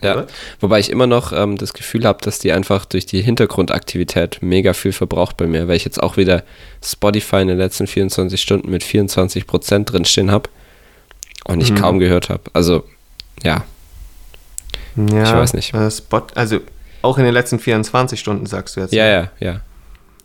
[0.00, 0.26] Ja, Gut.
[0.60, 4.72] wobei ich immer noch ähm, das Gefühl habe, dass die einfach durch die Hintergrundaktivität mega
[4.72, 6.44] viel verbraucht bei mir, weil ich jetzt auch wieder
[6.84, 10.48] Spotify in den letzten 24 Stunden mit 24 Prozent drinstehen habe
[11.46, 11.76] und ich Mhm.
[11.78, 12.42] kaum gehört habe.
[12.52, 12.84] Also,
[13.42, 13.64] ja,
[15.12, 15.74] Ja, Ich weiß nicht.
[15.74, 16.60] äh, Spot, also
[17.02, 18.92] auch in den letzten 24 Stunden sagst du jetzt.
[18.92, 19.30] ja, ne?
[19.40, 19.60] ja, ja.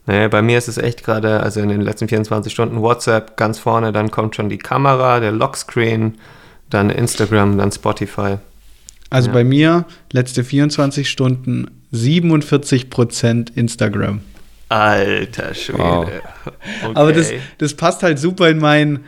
[0.05, 3.57] Nee, bei mir ist es echt gerade, also in den letzten 24 Stunden WhatsApp ganz
[3.59, 6.15] vorne, dann kommt schon die Kamera, der Lockscreen,
[6.69, 8.37] dann Instagram, dann Spotify.
[9.09, 9.33] Also Ja.
[9.33, 14.21] bei mir letzte 24 Stunden 47% Instagram.
[14.69, 15.77] Alter Schwede.
[15.79, 16.05] Wow.
[16.83, 16.91] Okay.
[16.95, 19.01] Aber das, das passt halt super in mein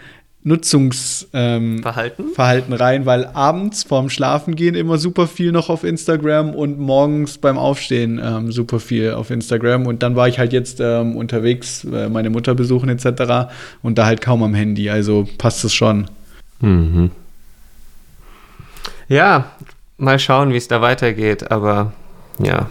[0.46, 2.74] Nutzungsverhalten ähm, Verhalten?
[2.74, 8.22] Rein, weil abends vorm Schlafengehen immer super viel noch auf Instagram und morgens beim Aufstehen
[8.24, 9.88] ähm, super viel auf Instagram.
[9.88, 13.50] Und dann war ich halt jetzt ähm, unterwegs, äh, meine Mutter besuchen etc.
[13.82, 14.88] und da halt kaum am Handy.
[14.88, 16.12] Also passt es schon.
[16.60, 17.10] Mhm.
[19.08, 19.52] Ja,
[19.98, 21.94] mal schauen, wie es da weitergeht, aber
[22.38, 22.70] ja.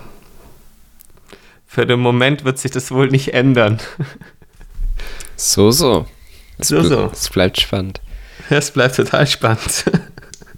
[1.66, 3.78] Für den Moment wird sich das wohl nicht ändern.
[5.36, 6.06] So, so.
[6.58, 7.10] Es So, so.
[7.12, 8.00] Es bleibt spannend.
[8.50, 9.84] Es bleibt total spannend.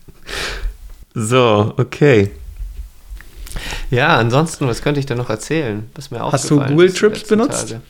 [1.15, 2.31] so, okay.
[3.91, 5.89] Ja, ansonsten, was könnte ich denn noch erzählen?
[5.95, 7.69] Was mir Hast du Google Trips benutzt?
[7.71, 7.81] Tage?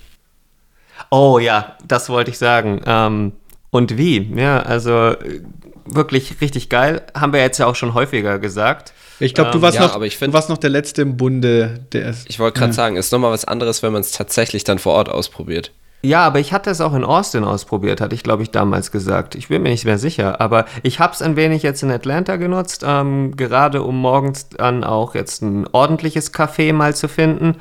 [1.11, 2.81] Oh ja, das wollte ich sagen.
[2.87, 3.33] Ähm,
[3.71, 4.33] und wie?
[4.37, 5.41] Ja, also äh,
[5.87, 7.03] wirklich richtig geil.
[7.15, 8.93] Haben wir jetzt ja auch schon häufiger gesagt.
[9.19, 11.17] Ich glaube, du Ähm, warst ja, noch, aber ich du warst noch der letzte im
[11.17, 12.29] Bunde, der ist.
[12.29, 12.75] Ich wollte gerade Ja.
[12.75, 15.73] sagen, ist nochmal was anderes, wenn man es tatsächlich dann vor Ort ausprobiert.
[16.03, 19.35] Ja, aber ich hatte es auch in Austin ausprobiert, hatte ich, glaube ich, damals gesagt.
[19.35, 22.37] Ich bin mir nicht mehr sicher, aber ich habe es ein wenig jetzt in Atlanta
[22.37, 27.57] genutzt, ähm, gerade um morgens dann auch jetzt ein ordentliches Café mal zu finden.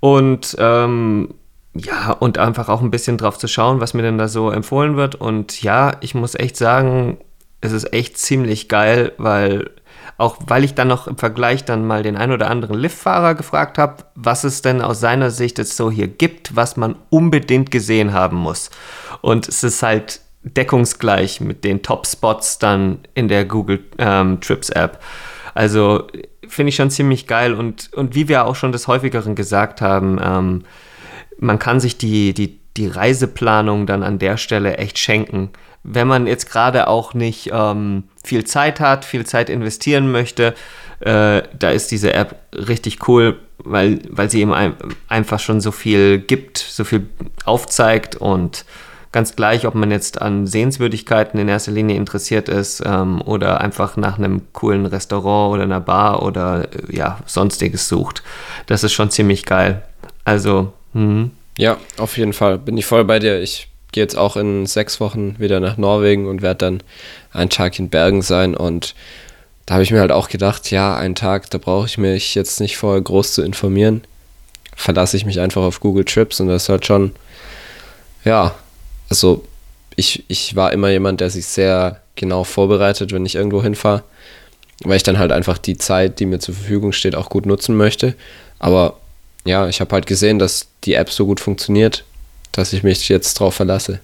[0.00, 1.34] Und ähm,
[1.74, 4.96] ja, und einfach auch ein bisschen drauf zu schauen, was mir denn da so empfohlen
[4.96, 5.14] wird.
[5.14, 7.18] Und ja, ich muss echt sagen,
[7.60, 9.70] es ist echt ziemlich geil, weil
[10.18, 13.78] auch weil ich dann noch im Vergleich dann mal den ein oder anderen Liftfahrer gefragt
[13.78, 18.12] habe, was es denn aus seiner Sicht jetzt so hier gibt, was man unbedingt gesehen
[18.12, 18.70] haben muss.
[19.20, 25.00] Und es ist halt deckungsgleich mit den Top-Spots dann in der Google ähm, Trips App.
[25.54, 26.06] Also
[26.48, 30.18] finde ich schon ziemlich geil und, und wie wir auch schon des häufigeren gesagt haben,
[30.22, 30.64] ähm,
[31.38, 35.50] man kann sich die, die, die Reiseplanung dann an der Stelle echt schenken.
[35.84, 40.54] Wenn man jetzt gerade auch nicht ähm, viel Zeit hat, viel Zeit investieren möchte,
[41.00, 44.74] äh, da ist diese App richtig cool, weil, weil sie eben ein,
[45.08, 47.08] einfach schon so viel gibt, so viel
[47.44, 48.64] aufzeigt und
[49.12, 53.96] ganz gleich, ob man jetzt an Sehenswürdigkeiten in erster Linie interessiert ist ähm, oder einfach
[53.96, 58.22] nach einem coolen Restaurant oder einer Bar oder äh, ja, sonstiges sucht.
[58.66, 59.82] Das ist schon ziemlich geil.
[60.24, 62.58] Also, hm, Ja, auf jeden Fall.
[62.58, 63.40] Bin ich voll bei dir.
[63.40, 66.82] Ich gehe jetzt auch in sechs Wochen wieder nach Norwegen und werde dann
[67.32, 68.54] einen Tag in Bergen sein.
[68.54, 68.94] Und
[69.66, 72.60] da habe ich mir halt auch gedacht, ja, einen Tag, da brauche ich mich jetzt
[72.60, 74.02] nicht vorher groß zu informieren.
[74.74, 77.14] Verlasse ich mich einfach auf Google Trips und das ist schon,
[78.24, 78.54] ja,
[79.10, 79.44] also
[79.94, 84.02] ich, ich war immer jemand, der sich sehr genau vorbereitet, wenn ich irgendwo hinfahre,
[84.84, 87.76] weil ich dann halt einfach die Zeit, die mir zur Verfügung steht, auch gut nutzen
[87.76, 88.14] möchte.
[88.58, 88.96] Aber
[89.44, 92.04] ja, ich habe halt gesehen, dass die App so gut funktioniert,
[92.52, 94.00] dass ich mich jetzt drauf verlasse.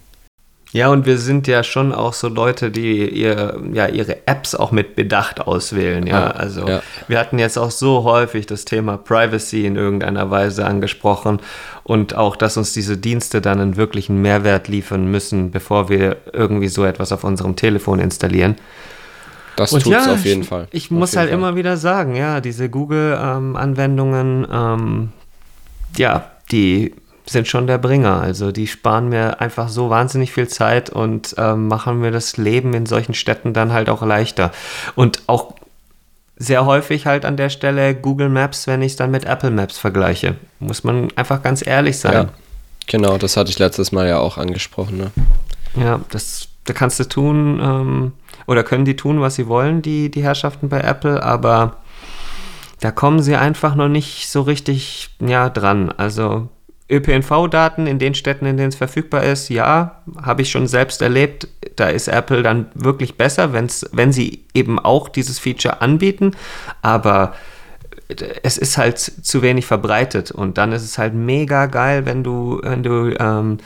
[0.70, 4.70] Ja, und wir sind ja schon auch so Leute, die ihr, ja, ihre Apps auch
[4.70, 6.06] mit Bedacht auswählen.
[6.06, 6.82] Ja, Ah, also ja.
[7.06, 11.40] wir hatten jetzt auch so häufig das Thema Privacy in irgendeiner Weise angesprochen
[11.84, 16.68] und auch, dass uns diese Dienste dann einen wirklichen Mehrwert liefern müssen, bevor wir irgendwie
[16.68, 18.56] so etwas auf unserem Telefon installieren.
[19.56, 20.68] Das tut es ja, auf jeden ich, Fall.
[20.70, 21.38] Ich Auf muss halt Fall.
[21.38, 25.08] immer wieder sagen, ja, diese Google-Anwendungen, ähm,
[25.96, 26.94] ja, die
[27.28, 28.20] sind schon der Bringer.
[28.20, 32.72] Also die sparen mir einfach so wahnsinnig viel Zeit und ähm, machen mir das Leben
[32.74, 34.50] in solchen Städten dann halt auch leichter.
[34.94, 35.54] Und auch
[36.36, 39.76] sehr häufig halt an der Stelle Google Maps, wenn ich es dann mit Apple Maps
[39.76, 40.36] vergleiche.
[40.60, 42.12] Muss man einfach ganz ehrlich sein.
[42.12, 42.28] Ja,
[42.86, 44.98] genau, das hatte ich letztes Mal ja auch angesprochen.
[44.98, 45.10] Ne?
[45.74, 48.12] Ja, das, da kannst du tun, ähm,
[48.46, 51.78] oder können die tun, was sie wollen, die, die Herrschaften bei Apple, aber
[52.80, 55.92] da kommen sie einfach noch nicht so richtig ja, dran.
[55.96, 56.48] Also
[56.90, 61.48] ÖPNV-Daten in den Städten, in denen es verfügbar ist, ja, habe ich schon selbst erlebt.
[61.76, 66.32] Da ist Apple dann wirklich besser, wenn's, wenn sie eben auch dieses Feature anbieten,
[66.80, 67.34] aber
[68.42, 70.30] es ist halt zu wenig verbreitet.
[70.30, 73.58] Und dann ist es halt mega geil, wenn du, wenn du ähm,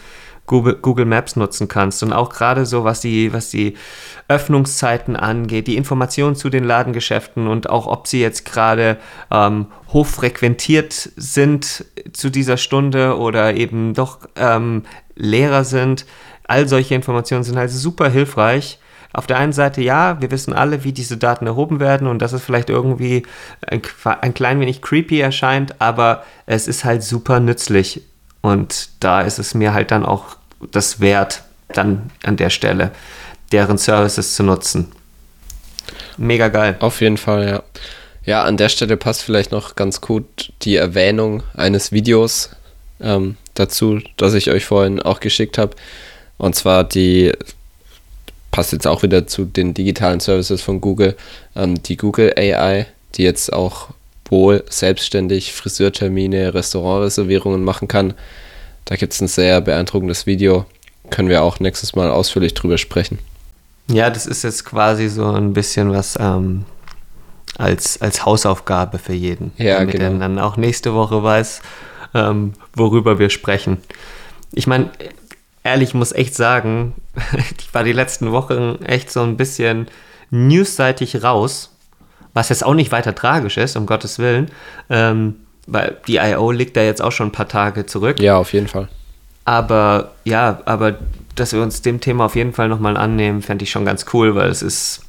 [0.47, 3.75] Google, Google Maps nutzen kannst und auch gerade so, was die, was die
[4.29, 8.99] Öffnungszeiten angeht, die Informationen zu den Ladengeschäften und auch, ob sie jetzt gerade
[9.31, 14.83] ähm, hochfrequentiert sind zu dieser Stunde oder eben doch ähm,
[15.15, 16.07] leerer sind.
[16.45, 18.79] All solche Informationen sind halt super hilfreich.
[19.15, 22.33] Auf der einen Seite ja, wir wissen alle, wie diese Daten erhoben werden und dass
[22.33, 23.25] es vielleicht irgendwie
[23.67, 28.03] ein, ein klein wenig creepy erscheint, aber es ist halt super nützlich
[28.43, 30.37] und da ist es mir halt dann auch
[30.71, 32.91] das wert, dann an der Stelle
[33.53, 34.93] deren Services zu nutzen.
[36.17, 36.77] Mega geil.
[36.81, 37.63] Auf jeden Fall, ja.
[38.25, 42.51] Ja, an der Stelle passt vielleicht noch ganz gut die Erwähnung eines Videos
[43.01, 45.75] ähm, dazu, das ich euch vorhin auch geschickt habe.
[46.39, 47.33] Und zwar die,
[48.53, 51.17] passt jetzt auch wieder zu den digitalen Services von Google,
[51.57, 53.89] ähm, die Google AI, die jetzt auch
[54.33, 58.15] wohl selbstständig Friseurtermine, Restaurantreservierungen machen kann.
[58.87, 60.65] Da gibt es ein sehr beeindruckendes Video.
[61.11, 63.19] Können wir auch nächstes Mal ausführlich drüber sprechen.
[63.89, 66.65] Ja, das ist jetzt quasi so ein bisschen was ähm,
[67.59, 69.53] als, als Hausaufgabe für jeden.
[69.59, 70.05] Ja, damit genau.
[70.05, 71.61] er dann auch nächste Woche weiß,
[72.15, 73.79] ähm, worüber wir sprechen.
[74.53, 74.91] Ich meine,
[75.63, 76.95] ehrlich muss echt sagen,
[77.59, 79.89] ich war die letzten Wochen echt so ein bisschen
[80.31, 81.72] newsseitig raus,
[82.35, 84.51] was jetzt auch nicht weiter tragisch ist, um Gottes Willen,
[84.91, 86.51] ähm, weil die I.O.
[86.51, 88.21] liegt da jetzt auch schon ein paar Tage zurück.
[88.21, 88.89] Ja, auf jeden Fall.
[89.45, 90.99] Aber ja, aber
[91.35, 94.35] dass wir uns dem Thema auf jeden Fall nochmal annehmen, fände ich schon ganz cool,
[94.35, 95.03] weil es ist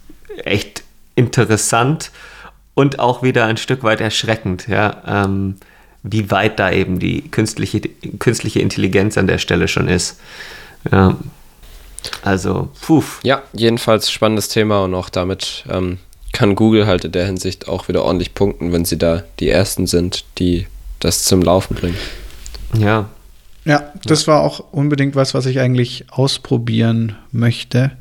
[0.43, 0.83] echt
[1.15, 2.11] interessant
[2.73, 5.55] und auch wieder ein Stück weit erschreckend, ja, ähm,
[6.01, 7.81] wie weit da eben die künstliche,
[8.19, 10.19] künstliche Intelligenz an der Stelle schon ist.
[10.91, 11.15] Ja.
[12.21, 13.03] Also, puh.
[13.23, 15.99] Ja, jedenfalls spannendes Thema und auch damit ähm,
[16.33, 19.87] kann Google halt in der Hinsicht auch wieder ordentlich punkten, wenn sie da die Ersten
[19.87, 20.67] sind, die
[20.99, 21.97] das zum Laufen bringen.
[22.77, 23.09] Ja,
[23.65, 27.91] Ja, das war auch unbedingt was, was ich eigentlich ausprobieren möchte.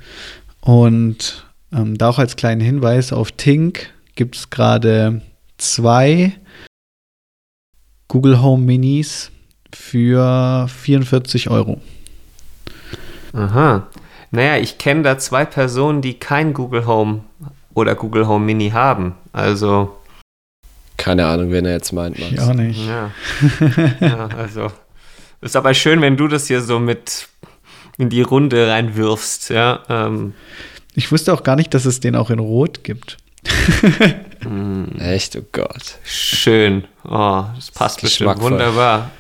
[0.61, 5.23] Und ähm, da auch als kleinen Hinweis auf Tink gibt es gerade
[5.59, 6.33] zwei
[8.09, 9.31] Google Home Minis
[9.73, 11.81] für 44 Euro.
[13.33, 13.87] aha.
[14.35, 17.21] Naja, ich kenne da zwei Personen, die kein Google Home
[17.75, 19.15] oder Google Home Mini haben.
[19.33, 19.97] Also,
[20.97, 22.19] Keine Ahnung, wen er jetzt meint.
[22.19, 22.33] Max.
[22.33, 22.81] Ich auch nicht.
[22.87, 23.11] Ja.
[24.01, 24.71] ja, also.
[25.41, 27.29] Ist aber schön, wenn du das hier so mit
[27.99, 29.81] in die Runde reinwirfst, ja.
[29.89, 30.35] Ähm,
[30.95, 33.17] Ich wusste auch gar nicht, dass es den auch in Rot gibt.
[34.99, 35.99] Echt, oh Gott.
[36.05, 36.85] schön.
[37.05, 38.51] Oh, das passt Das ist bestimmt geschmackvoll.
[38.53, 39.11] wunderbar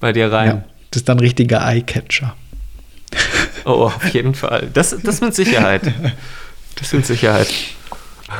[0.00, 0.48] bei dir rein.
[0.48, 2.34] Ja, das ist dann ein richtiger Eyecatcher.
[3.64, 4.68] Oh, auf jeden Fall.
[4.72, 5.82] Das, das mit Sicherheit.
[6.76, 7.48] Das mit Sicherheit.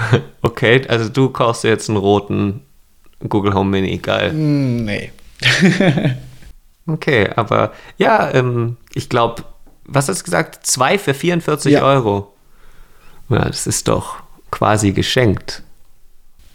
[0.42, 2.62] Okay, also du kaufst jetzt einen roten
[3.28, 4.32] Google Home Mini, geil.
[4.32, 5.12] Mm, Nee.
[6.86, 9.44] Okay, aber ja, ähm, ich glaube,
[9.84, 10.66] was hast du gesagt?
[10.66, 11.82] Zwei für 44 Ja.
[11.84, 12.34] Euro.
[13.28, 14.16] Ja, das ist doch
[14.50, 15.62] quasi geschenkt.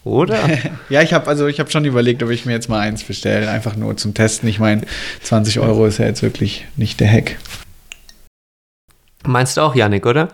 [0.04, 0.38] Oder?
[0.89, 3.50] Ja, ich habe also ich habe schon überlegt, ob ich mir jetzt mal eins bestelle,
[3.50, 4.50] einfach nur zum Testen.
[4.50, 4.82] Ich meine,
[5.23, 7.38] 20 Euro ist ja jetzt wirklich nicht der Hack.
[9.26, 10.30] Meinst du auch, Yannick, oder?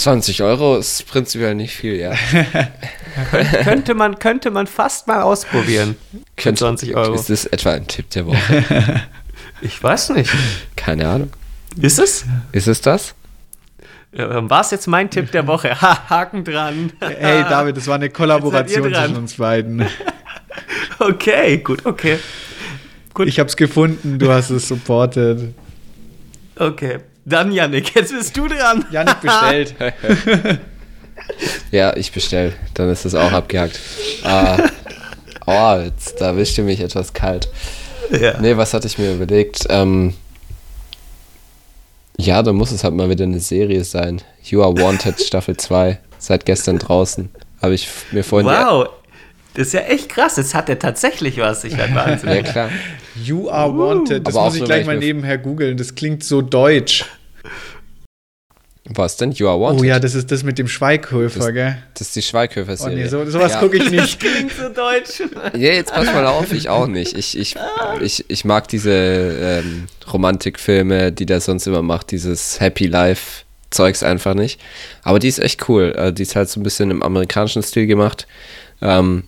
[0.00, 2.14] 20 Euro ist prinzipiell nicht viel, ja.
[3.64, 5.96] könnte, man, könnte man fast mal ausprobieren.
[6.36, 7.14] Könnte, 20 Euro.
[7.14, 9.02] Ist das etwa ein Tipp der Woche?
[9.62, 10.32] Ich weiß nicht.
[10.74, 11.30] Keine Ahnung.
[11.78, 12.24] Ist es?
[12.50, 13.14] Ist es das?
[14.12, 15.78] War es jetzt mein Tipp der Woche?
[15.78, 16.92] Ha, Haken dran.
[16.98, 19.86] Hey David, das war eine Kollaboration zwischen uns beiden.
[20.98, 22.18] Okay, gut, okay.
[23.12, 23.28] Gut.
[23.28, 25.52] Ich hab's gefunden, du hast es supported.
[26.56, 27.00] Okay.
[27.30, 28.84] Dann, Yannick, jetzt bist du dran.
[28.90, 29.74] Janik bestellt.
[31.70, 32.52] Ja, ich bestell.
[32.74, 33.78] Dann ist das auch abgehakt.
[34.24, 34.58] Ah,
[35.46, 37.48] oh, jetzt, da erwischte mich etwas kalt.
[38.10, 38.40] Ja.
[38.40, 39.66] Nee, was hatte ich mir überlegt?
[39.68, 40.14] Ähm,
[42.18, 44.22] ja, da muss es halt mal wieder eine Serie sein.
[44.42, 45.98] You Are Wanted Staffel 2.
[46.18, 47.30] Seit gestern draußen.
[47.62, 48.48] Habe ich mir vorhin.
[48.48, 48.88] Wow,
[49.54, 50.36] das ist ja echt krass.
[50.36, 51.64] Jetzt hat er tatsächlich was.
[51.64, 52.44] Ich werde Ja, wahnsinnig.
[52.44, 52.70] klar.
[53.22, 54.26] You are wanted.
[54.26, 55.76] Das Aber muss ich gleich mal nebenher googeln.
[55.76, 57.04] Das klingt so deutsch.
[58.92, 59.30] Was denn?
[59.32, 59.80] You Are Wanted?
[59.80, 61.78] Oh ja, das ist das mit dem Schweighöfer, Das- gell?
[61.94, 62.96] Das ist die Oh Schweighöfer-Serie.
[62.96, 63.60] nee, so, sowas ja.
[63.60, 64.18] gucke ich nicht.
[64.20, 65.22] Klingt so deutsch.
[65.54, 67.16] Ja, jetzt pass mal auf, ich auch nicht.
[67.16, 67.54] Ich, ich,
[68.00, 74.02] ich, ich mag diese ähm, Romantikfilme, die der sonst immer macht, dieses Happy Life Zeugs
[74.02, 74.60] einfach nicht.
[75.04, 75.94] Aber die ist echt cool.
[75.96, 78.26] Äh, die ist halt so ein bisschen im amerikanischen Stil gemacht.
[78.82, 79.22] Ähm,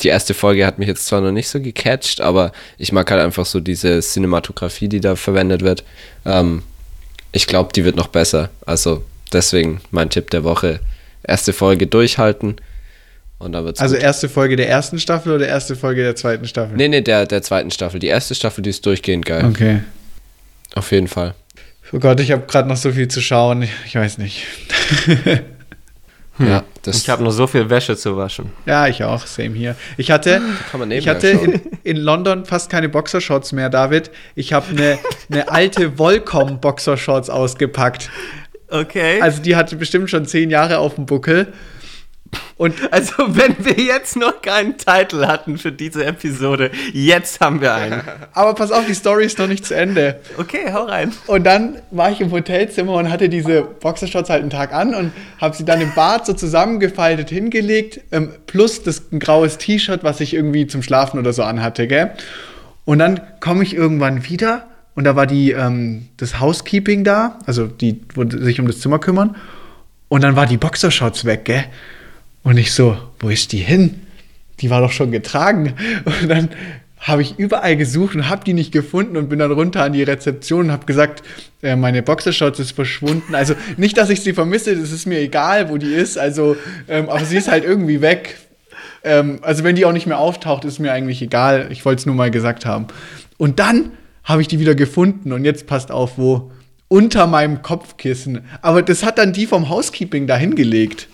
[0.00, 3.20] die erste Folge hat mich jetzt zwar noch nicht so gecatcht, aber ich mag halt
[3.20, 5.82] einfach so diese Cinematografie, die da verwendet wird.
[6.24, 6.62] Ähm,
[7.32, 8.50] ich glaube, die wird noch besser.
[8.66, 10.80] Also deswegen mein Tipp der Woche.
[11.24, 12.56] Erste Folge durchhalten
[13.38, 14.04] und dann wird's Also gut.
[14.04, 16.76] erste Folge der ersten Staffel oder erste Folge der zweiten Staffel?
[16.76, 18.00] Nee, nee, der, der zweiten Staffel.
[18.00, 19.44] Die erste Staffel, die ist durchgehend geil.
[19.44, 19.82] Okay.
[20.74, 21.34] Auf jeden Fall.
[21.92, 23.68] Oh Gott, ich habe gerade noch so viel zu schauen.
[23.86, 24.46] Ich weiß nicht.
[26.38, 28.50] Ja, das Ich habe nur so viel Wäsche zu waschen.
[28.64, 29.26] Ja, ich auch.
[29.26, 29.76] Same hier.
[29.96, 30.40] Ich hatte,
[30.70, 34.10] kann man ich hatte in, in London fast keine Boxershorts mehr, David.
[34.34, 34.98] Ich habe eine,
[35.30, 38.10] eine alte Volcom Boxershorts ausgepackt.
[38.68, 39.20] Okay.
[39.20, 41.52] Also, Also die hatte bestimmt schon zehn Jahre auf dem Buckel.
[42.56, 47.74] Und Also, wenn wir jetzt noch keinen Titel hatten für diese Episode, jetzt haben wir
[47.74, 48.02] einen.
[48.32, 50.20] aber pass auf, die Story ist noch nicht zu Ende.
[50.38, 51.12] Okay, hau rein.
[51.26, 55.12] Und dann war ich im Hotelzimmer und hatte diese Boxershorts halt einen Tag an und
[55.40, 60.20] habe sie dann im Bad so zusammengefaltet hingelegt, ähm, plus das ein graues T-Shirt, was
[60.20, 62.12] ich irgendwie zum Schlafen oder so anhatte, gell?
[62.84, 67.66] Und dann komme ich irgendwann wieder und da war die ähm, das Housekeeping da, also
[67.66, 69.36] die wo sich um das Zimmer kümmern.
[70.08, 71.64] Und dann war die Boxershorts weg, gell?
[72.42, 74.00] Und ich so, wo ist die hin?
[74.60, 75.74] Die war doch schon getragen.
[76.04, 76.48] Und dann
[76.98, 80.04] habe ich überall gesucht und habe die nicht gefunden und bin dann runter an die
[80.04, 81.24] Rezeption und habe gesagt,
[81.62, 83.34] äh, meine Boxershorts ist verschwunden.
[83.34, 86.16] Also nicht, dass ich sie vermisse, das ist mir egal, wo die ist.
[86.16, 86.56] Also,
[86.88, 88.38] ähm, aber sie ist halt irgendwie weg.
[89.02, 91.68] Ähm, also wenn die auch nicht mehr auftaucht, ist mir eigentlich egal.
[91.70, 92.86] Ich wollte es nur mal gesagt haben.
[93.36, 93.90] Und dann
[94.22, 96.52] habe ich die wieder gefunden und jetzt passt auf, wo
[96.86, 98.42] unter meinem Kopfkissen.
[98.60, 101.08] Aber das hat dann die vom Housekeeping da hingelegt.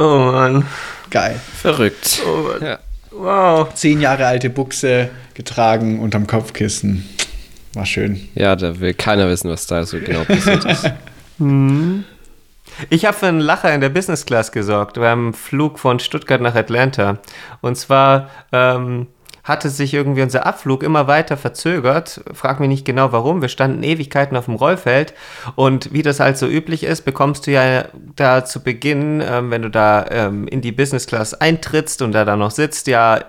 [0.00, 0.64] Oh Mann.
[1.10, 1.38] Geil.
[1.60, 2.22] verrückt.
[2.26, 2.62] Oh Mann.
[2.62, 2.78] Ja.
[3.10, 3.74] Wow.
[3.74, 7.06] Zehn Jahre alte Buchse getragen unterm Kopfkissen.
[7.74, 8.28] War schön.
[8.34, 10.90] ja, da will keiner wissen, was da so genau passiert ist.
[12.88, 16.54] Ich habe für einen Lacher in der Business Class gesorgt beim Flug von Stuttgart nach
[16.54, 17.18] Atlanta.
[17.60, 19.08] Und zwar ähm,
[19.44, 22.22] hatte sich irgendwie unser Abflug immer weiter verzögert.
[22.32, 23.40] Frag mich nicht genau warum.
[23.40, 25.14] Wir standen Ewigkeiten auf dem Rollfeld.
[25.54, 27.84] Und wie das halt so üblich ist, bekommst du ja
[28.16, 32.24] da zu Beginn, ähm, wenn du da ähm, in die Business Class eintrittst und da
[32.24, 33.20] dann noch sitzt, ja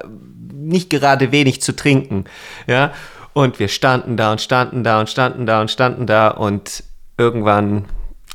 [0.52, 2.26] nicht gerade wenig zu trinken.
[2.67, 2.91] Ja.
[3.34, 6.84] Und wir standen da und standen da und standen da und standen da und
[7.17, 7.86] irgendwann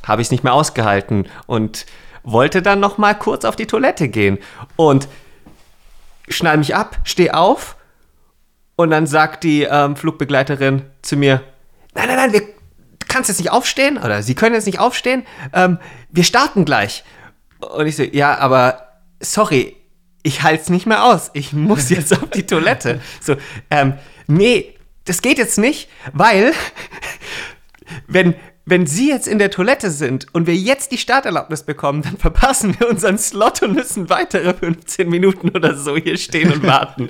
[0.05, 1.85] habe ich es nicht mehr ausgehalten und
[2.23, 4.39] wollte dann noch mal kurz auf die Toilette gehen
[4.77, 5.09] und
[6.29, 7.77] schnall mich ab, steh auf
[8.77, 11.43] und dann sagt die ähm, Flugbegleiterin zu mir,
[11.95, 12.43] nein, nein, nein, wir,
[13.09, 15.79] kannst jetzt nicht aufstehen oder sie können jetzt nicht aufstehen, ähm,
[16.11, 17.05] wir starten gleich.
[17.61, 19.77] Und ich so, ja, aber sorry,
[20.23, 23.01] ich halte es nicht mehr aus, ich muss jetzt auf die Toilette.
[23.21, 23.37] So,
[23.71, 23.95] ähm,
[24.27, 26.53] nee, das geht jetzt nicht, weil
[28.07, 28.35] wenn,
[28.68, 32.74] wenn Sie jetzt in der Toilette sind und wir jetzt die Starterlaubnis bekommen, dann verpassen
[32.79, 37.09] wir unseren Slot und müssen weitere 15 Minuten oder so hier stehen und warten.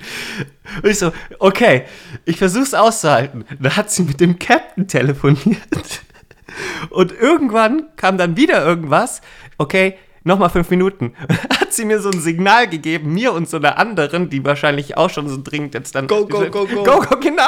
[0.82, 1.84] Und ich so, okay,
[2.26, 3.46] ich versuch's auszuhalten.
[3.58, 6.02] Da hat sie mit dem Captain telefoniert.
[6.90, 9.22] Und irgendwann kam dann wieder irgendwas.
[9.56, 11.14] Okay, nochmal fünf Minuten.
[11.66, 15.10] Hat sie mir so ein Signal gegeben, mir und so einer anderen, die wahrscheinlich auch
[15.10, 16.06] schon so dringend jetzt dann.
[16.06, 16.84] Go, go, go, go.
[16.84, 17.42] Go, go, genau.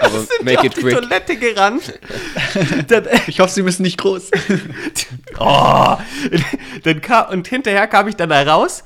[0.00, 0.94] Aber sind make it auf die quick.
[0.94, 2.00] Toilette gerannt.
[2.88, 4.30] dann, Ich hoffe, sie müssen nicht groß.
[5.38, 5.96] oh,
[6.84, 8.82] dann kam, und hinterher kam ich dann da raus,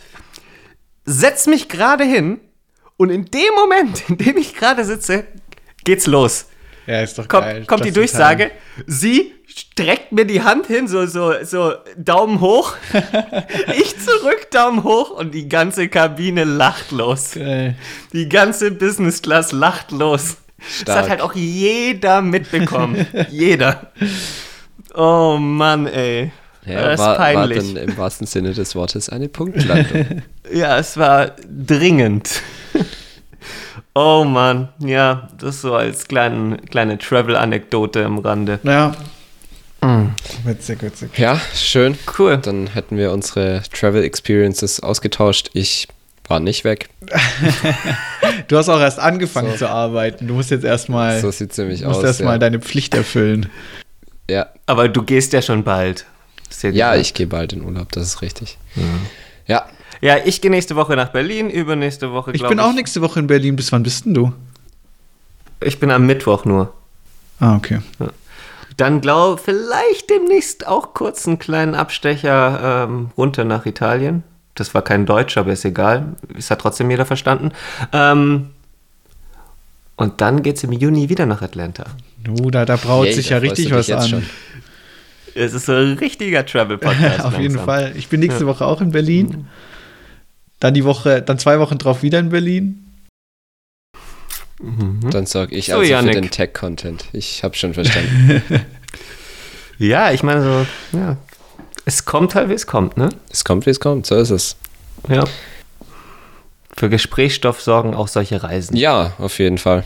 [1.04, 2.40] setz mich gerade hin
[2.96, 5.24] und in dem Moment, in dem ich gerade sitze,
[5.84, 6.46] geht's los.
[6.88, 7.64] Ja, ist doch Kommt, geil.
[7.66, 8.50] kommt die Durchsage,
[8.88, 12.74] sie streckt mir die Hand hin, so, so, so Daumen hoch.
[13.78, 17.32] ich zurück, Daumen hoch und die ganze Kabine lacht los.
[17.32, 17.74] Geil.
[18.12, 20.36] Die ganze Business Class lacht los.
[20.58, 20.98] Das Stark.
[20.98, 23.06] hat halt auch jeder mitbekommen.
[23.30, 23.92] jeder.
[24.94, 26.32] Oh Mann, ey.
[26.66, 27.74] Ja, das ist war, war peinlich.
[27.74, 30.22] dann im wahrsten Sinne des Wortes eine Punktlandung.
[30.52, 32.40] Ja, es war dringend.
[33.96, 38.60] oh Mann, ja, das so als kleinen, kleine Travel-Anekdote am Rande.
[40.44, 41.18] Witzig, witzig.
[41.18, 41.96] ja, schön.
[42.18, 42.38] Cool.
[42.38, 45.50] Dann hätten wir unsere Travel Experiences ausgetauscht.
[45.52, 45.88] Ich
[46.28, 46.88] war nicht weg.
[48.48, 50.26] Du hast auch erst angefangen zu arbeiten.
[50.26, 52.38] Du musst jetzt erstmal So sieht musst erstmal Ja.
[52.38, 53.48] deine Pflicht erfüllen.
[54.28, 54.46] ja.
[54.66, 56.04] Aber du gehst ja schon bald.
[56.48, 57.00] Du ja, gesagt.
[57.06, 58.58] ich gehe bald in Urlaub, das ist richtig.
[59.46, 59.66] Ja,
[60.00, 63.26] Ja, ich gehe nächste Woche nach Berlin, übernächste Woche, Ich bin auch nächste Woche in
[63.28, 63.54] Berlin.
[63.56, 64.32] Bis wann bist denn du?
[65.60, 66.72] Ich bin am Mittwoch nur.
[67.38, 67.78] Ah, okay.
[68.76, 74.22] Dann glaube vielleicht demnächst auch kurz einen kleinen Abstecher ähm, runter nach Italien.
[74.54, 76.16] Das war kein Deutsch, aber ist egal.
[76.36, 77.52] Es hat trotzdem jeder verstanden.
[77.92, 78.50] Ähm,
[79.96, 81.84] und dann geht es im Juni wieder nach Atlanta.
[82.22, 84.08] Du, da, da braut Yay, sich ja richtig was an.
[84.08, 84.26] schon.
[85.34, 87.20] Es ist so ein richtiger Travel-Podcast.
[87.24, 87.64] Auf jeden langsam.
[87.64, 87.92] Fall.
[87.96, 89.46] Ich bin nächste Woche auch in Berlin.
[90.60, 92.85] Dann die Woche, dann zwei Wochen drauf wieder in Berlin.
[94.60, 95.10] Mhm.
[95.10, 96.14] Dann sorge ich So, also für Yannick.
[96.14, 97.04] den Tech-Content.
[97.12, 98.42] Ich habe schon verstanden.
[99.78, 101.18] Ja, ich meine so, ja.
[101.84, 103.10] Es kommt halt, wie es kommt, ne?
[103.30, 104.06] es kommt, wie es kommt.
[104.06, 104.56] So ist es.
[105.06, 105.22] Ja.
[106.74, 108.74] Für Gesprächsstoff sorgen auch solche Reisen.
[108.74, 109.84] Ja, auf jeden Fall.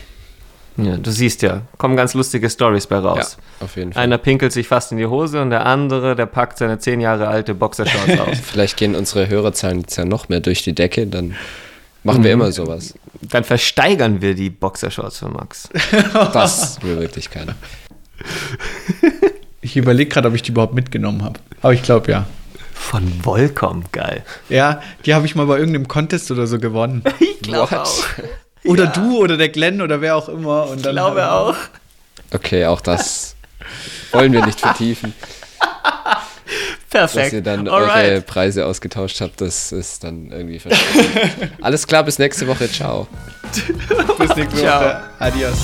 [0.77, 3.37] Ja, du siehst ja, kommen ganz lustige Stories bei raus.
[3.59, 4.01] Ja, auf jeden Fall.
[4.03, 7.27] Einer pinkelt sich fast in die Hose und der andere, der packt seine zehn Jahre
[7.27, 8.39] alte Boxershorts aus.
[8.39, 11.35] Vielleicht gehen unsere Hörerzahlen jetzt ja noch mehr durch die Decke, dann
[12.03, 12.93] machen wir immer sowas.
[13.21, 15.69] Dann versteigern wir die Boxershorts von Max.
[16.33, 17.55] Das will wirklich keiner.
[19.61, 21.39] Ich überlege gerade, ob ich die überhaupt mitgenommen habe.
[21.61, 22.25] Aber ich glaube ja.
[22.73, 24.23] Von Volcom, geil.
[24.49, 27.03] Ja, die habe ich mal bei irgendeinem Contest oder so gewonnen.
[27.19, 28.03] Ich glaube auch.
[28.65, 30.67] Oder du oder der Glenn oder wer auch immer.
[30.67, 31.55] Und Ich dann glaube auch.
[32.33, 33.35] Okay, auch das
[34.13, 35.13] wollen wir nicht vertiefen.
[36.91, 37.33] Dass Perfekt.
[37.33, 38.25] ihr dann eure Alright.
[38.25, 41.49] Preise ausgetauscht habt, das ist dann irgendwie verständlich.
[41.61, 42.69] Alles klar, bis nächste Woche.
[42.69, 43.07] Ciao.
[44.17, 44.81] Bis nächste Ciao.
[44.81, 45.01] Woche.
[45.19, 45.57] Adios.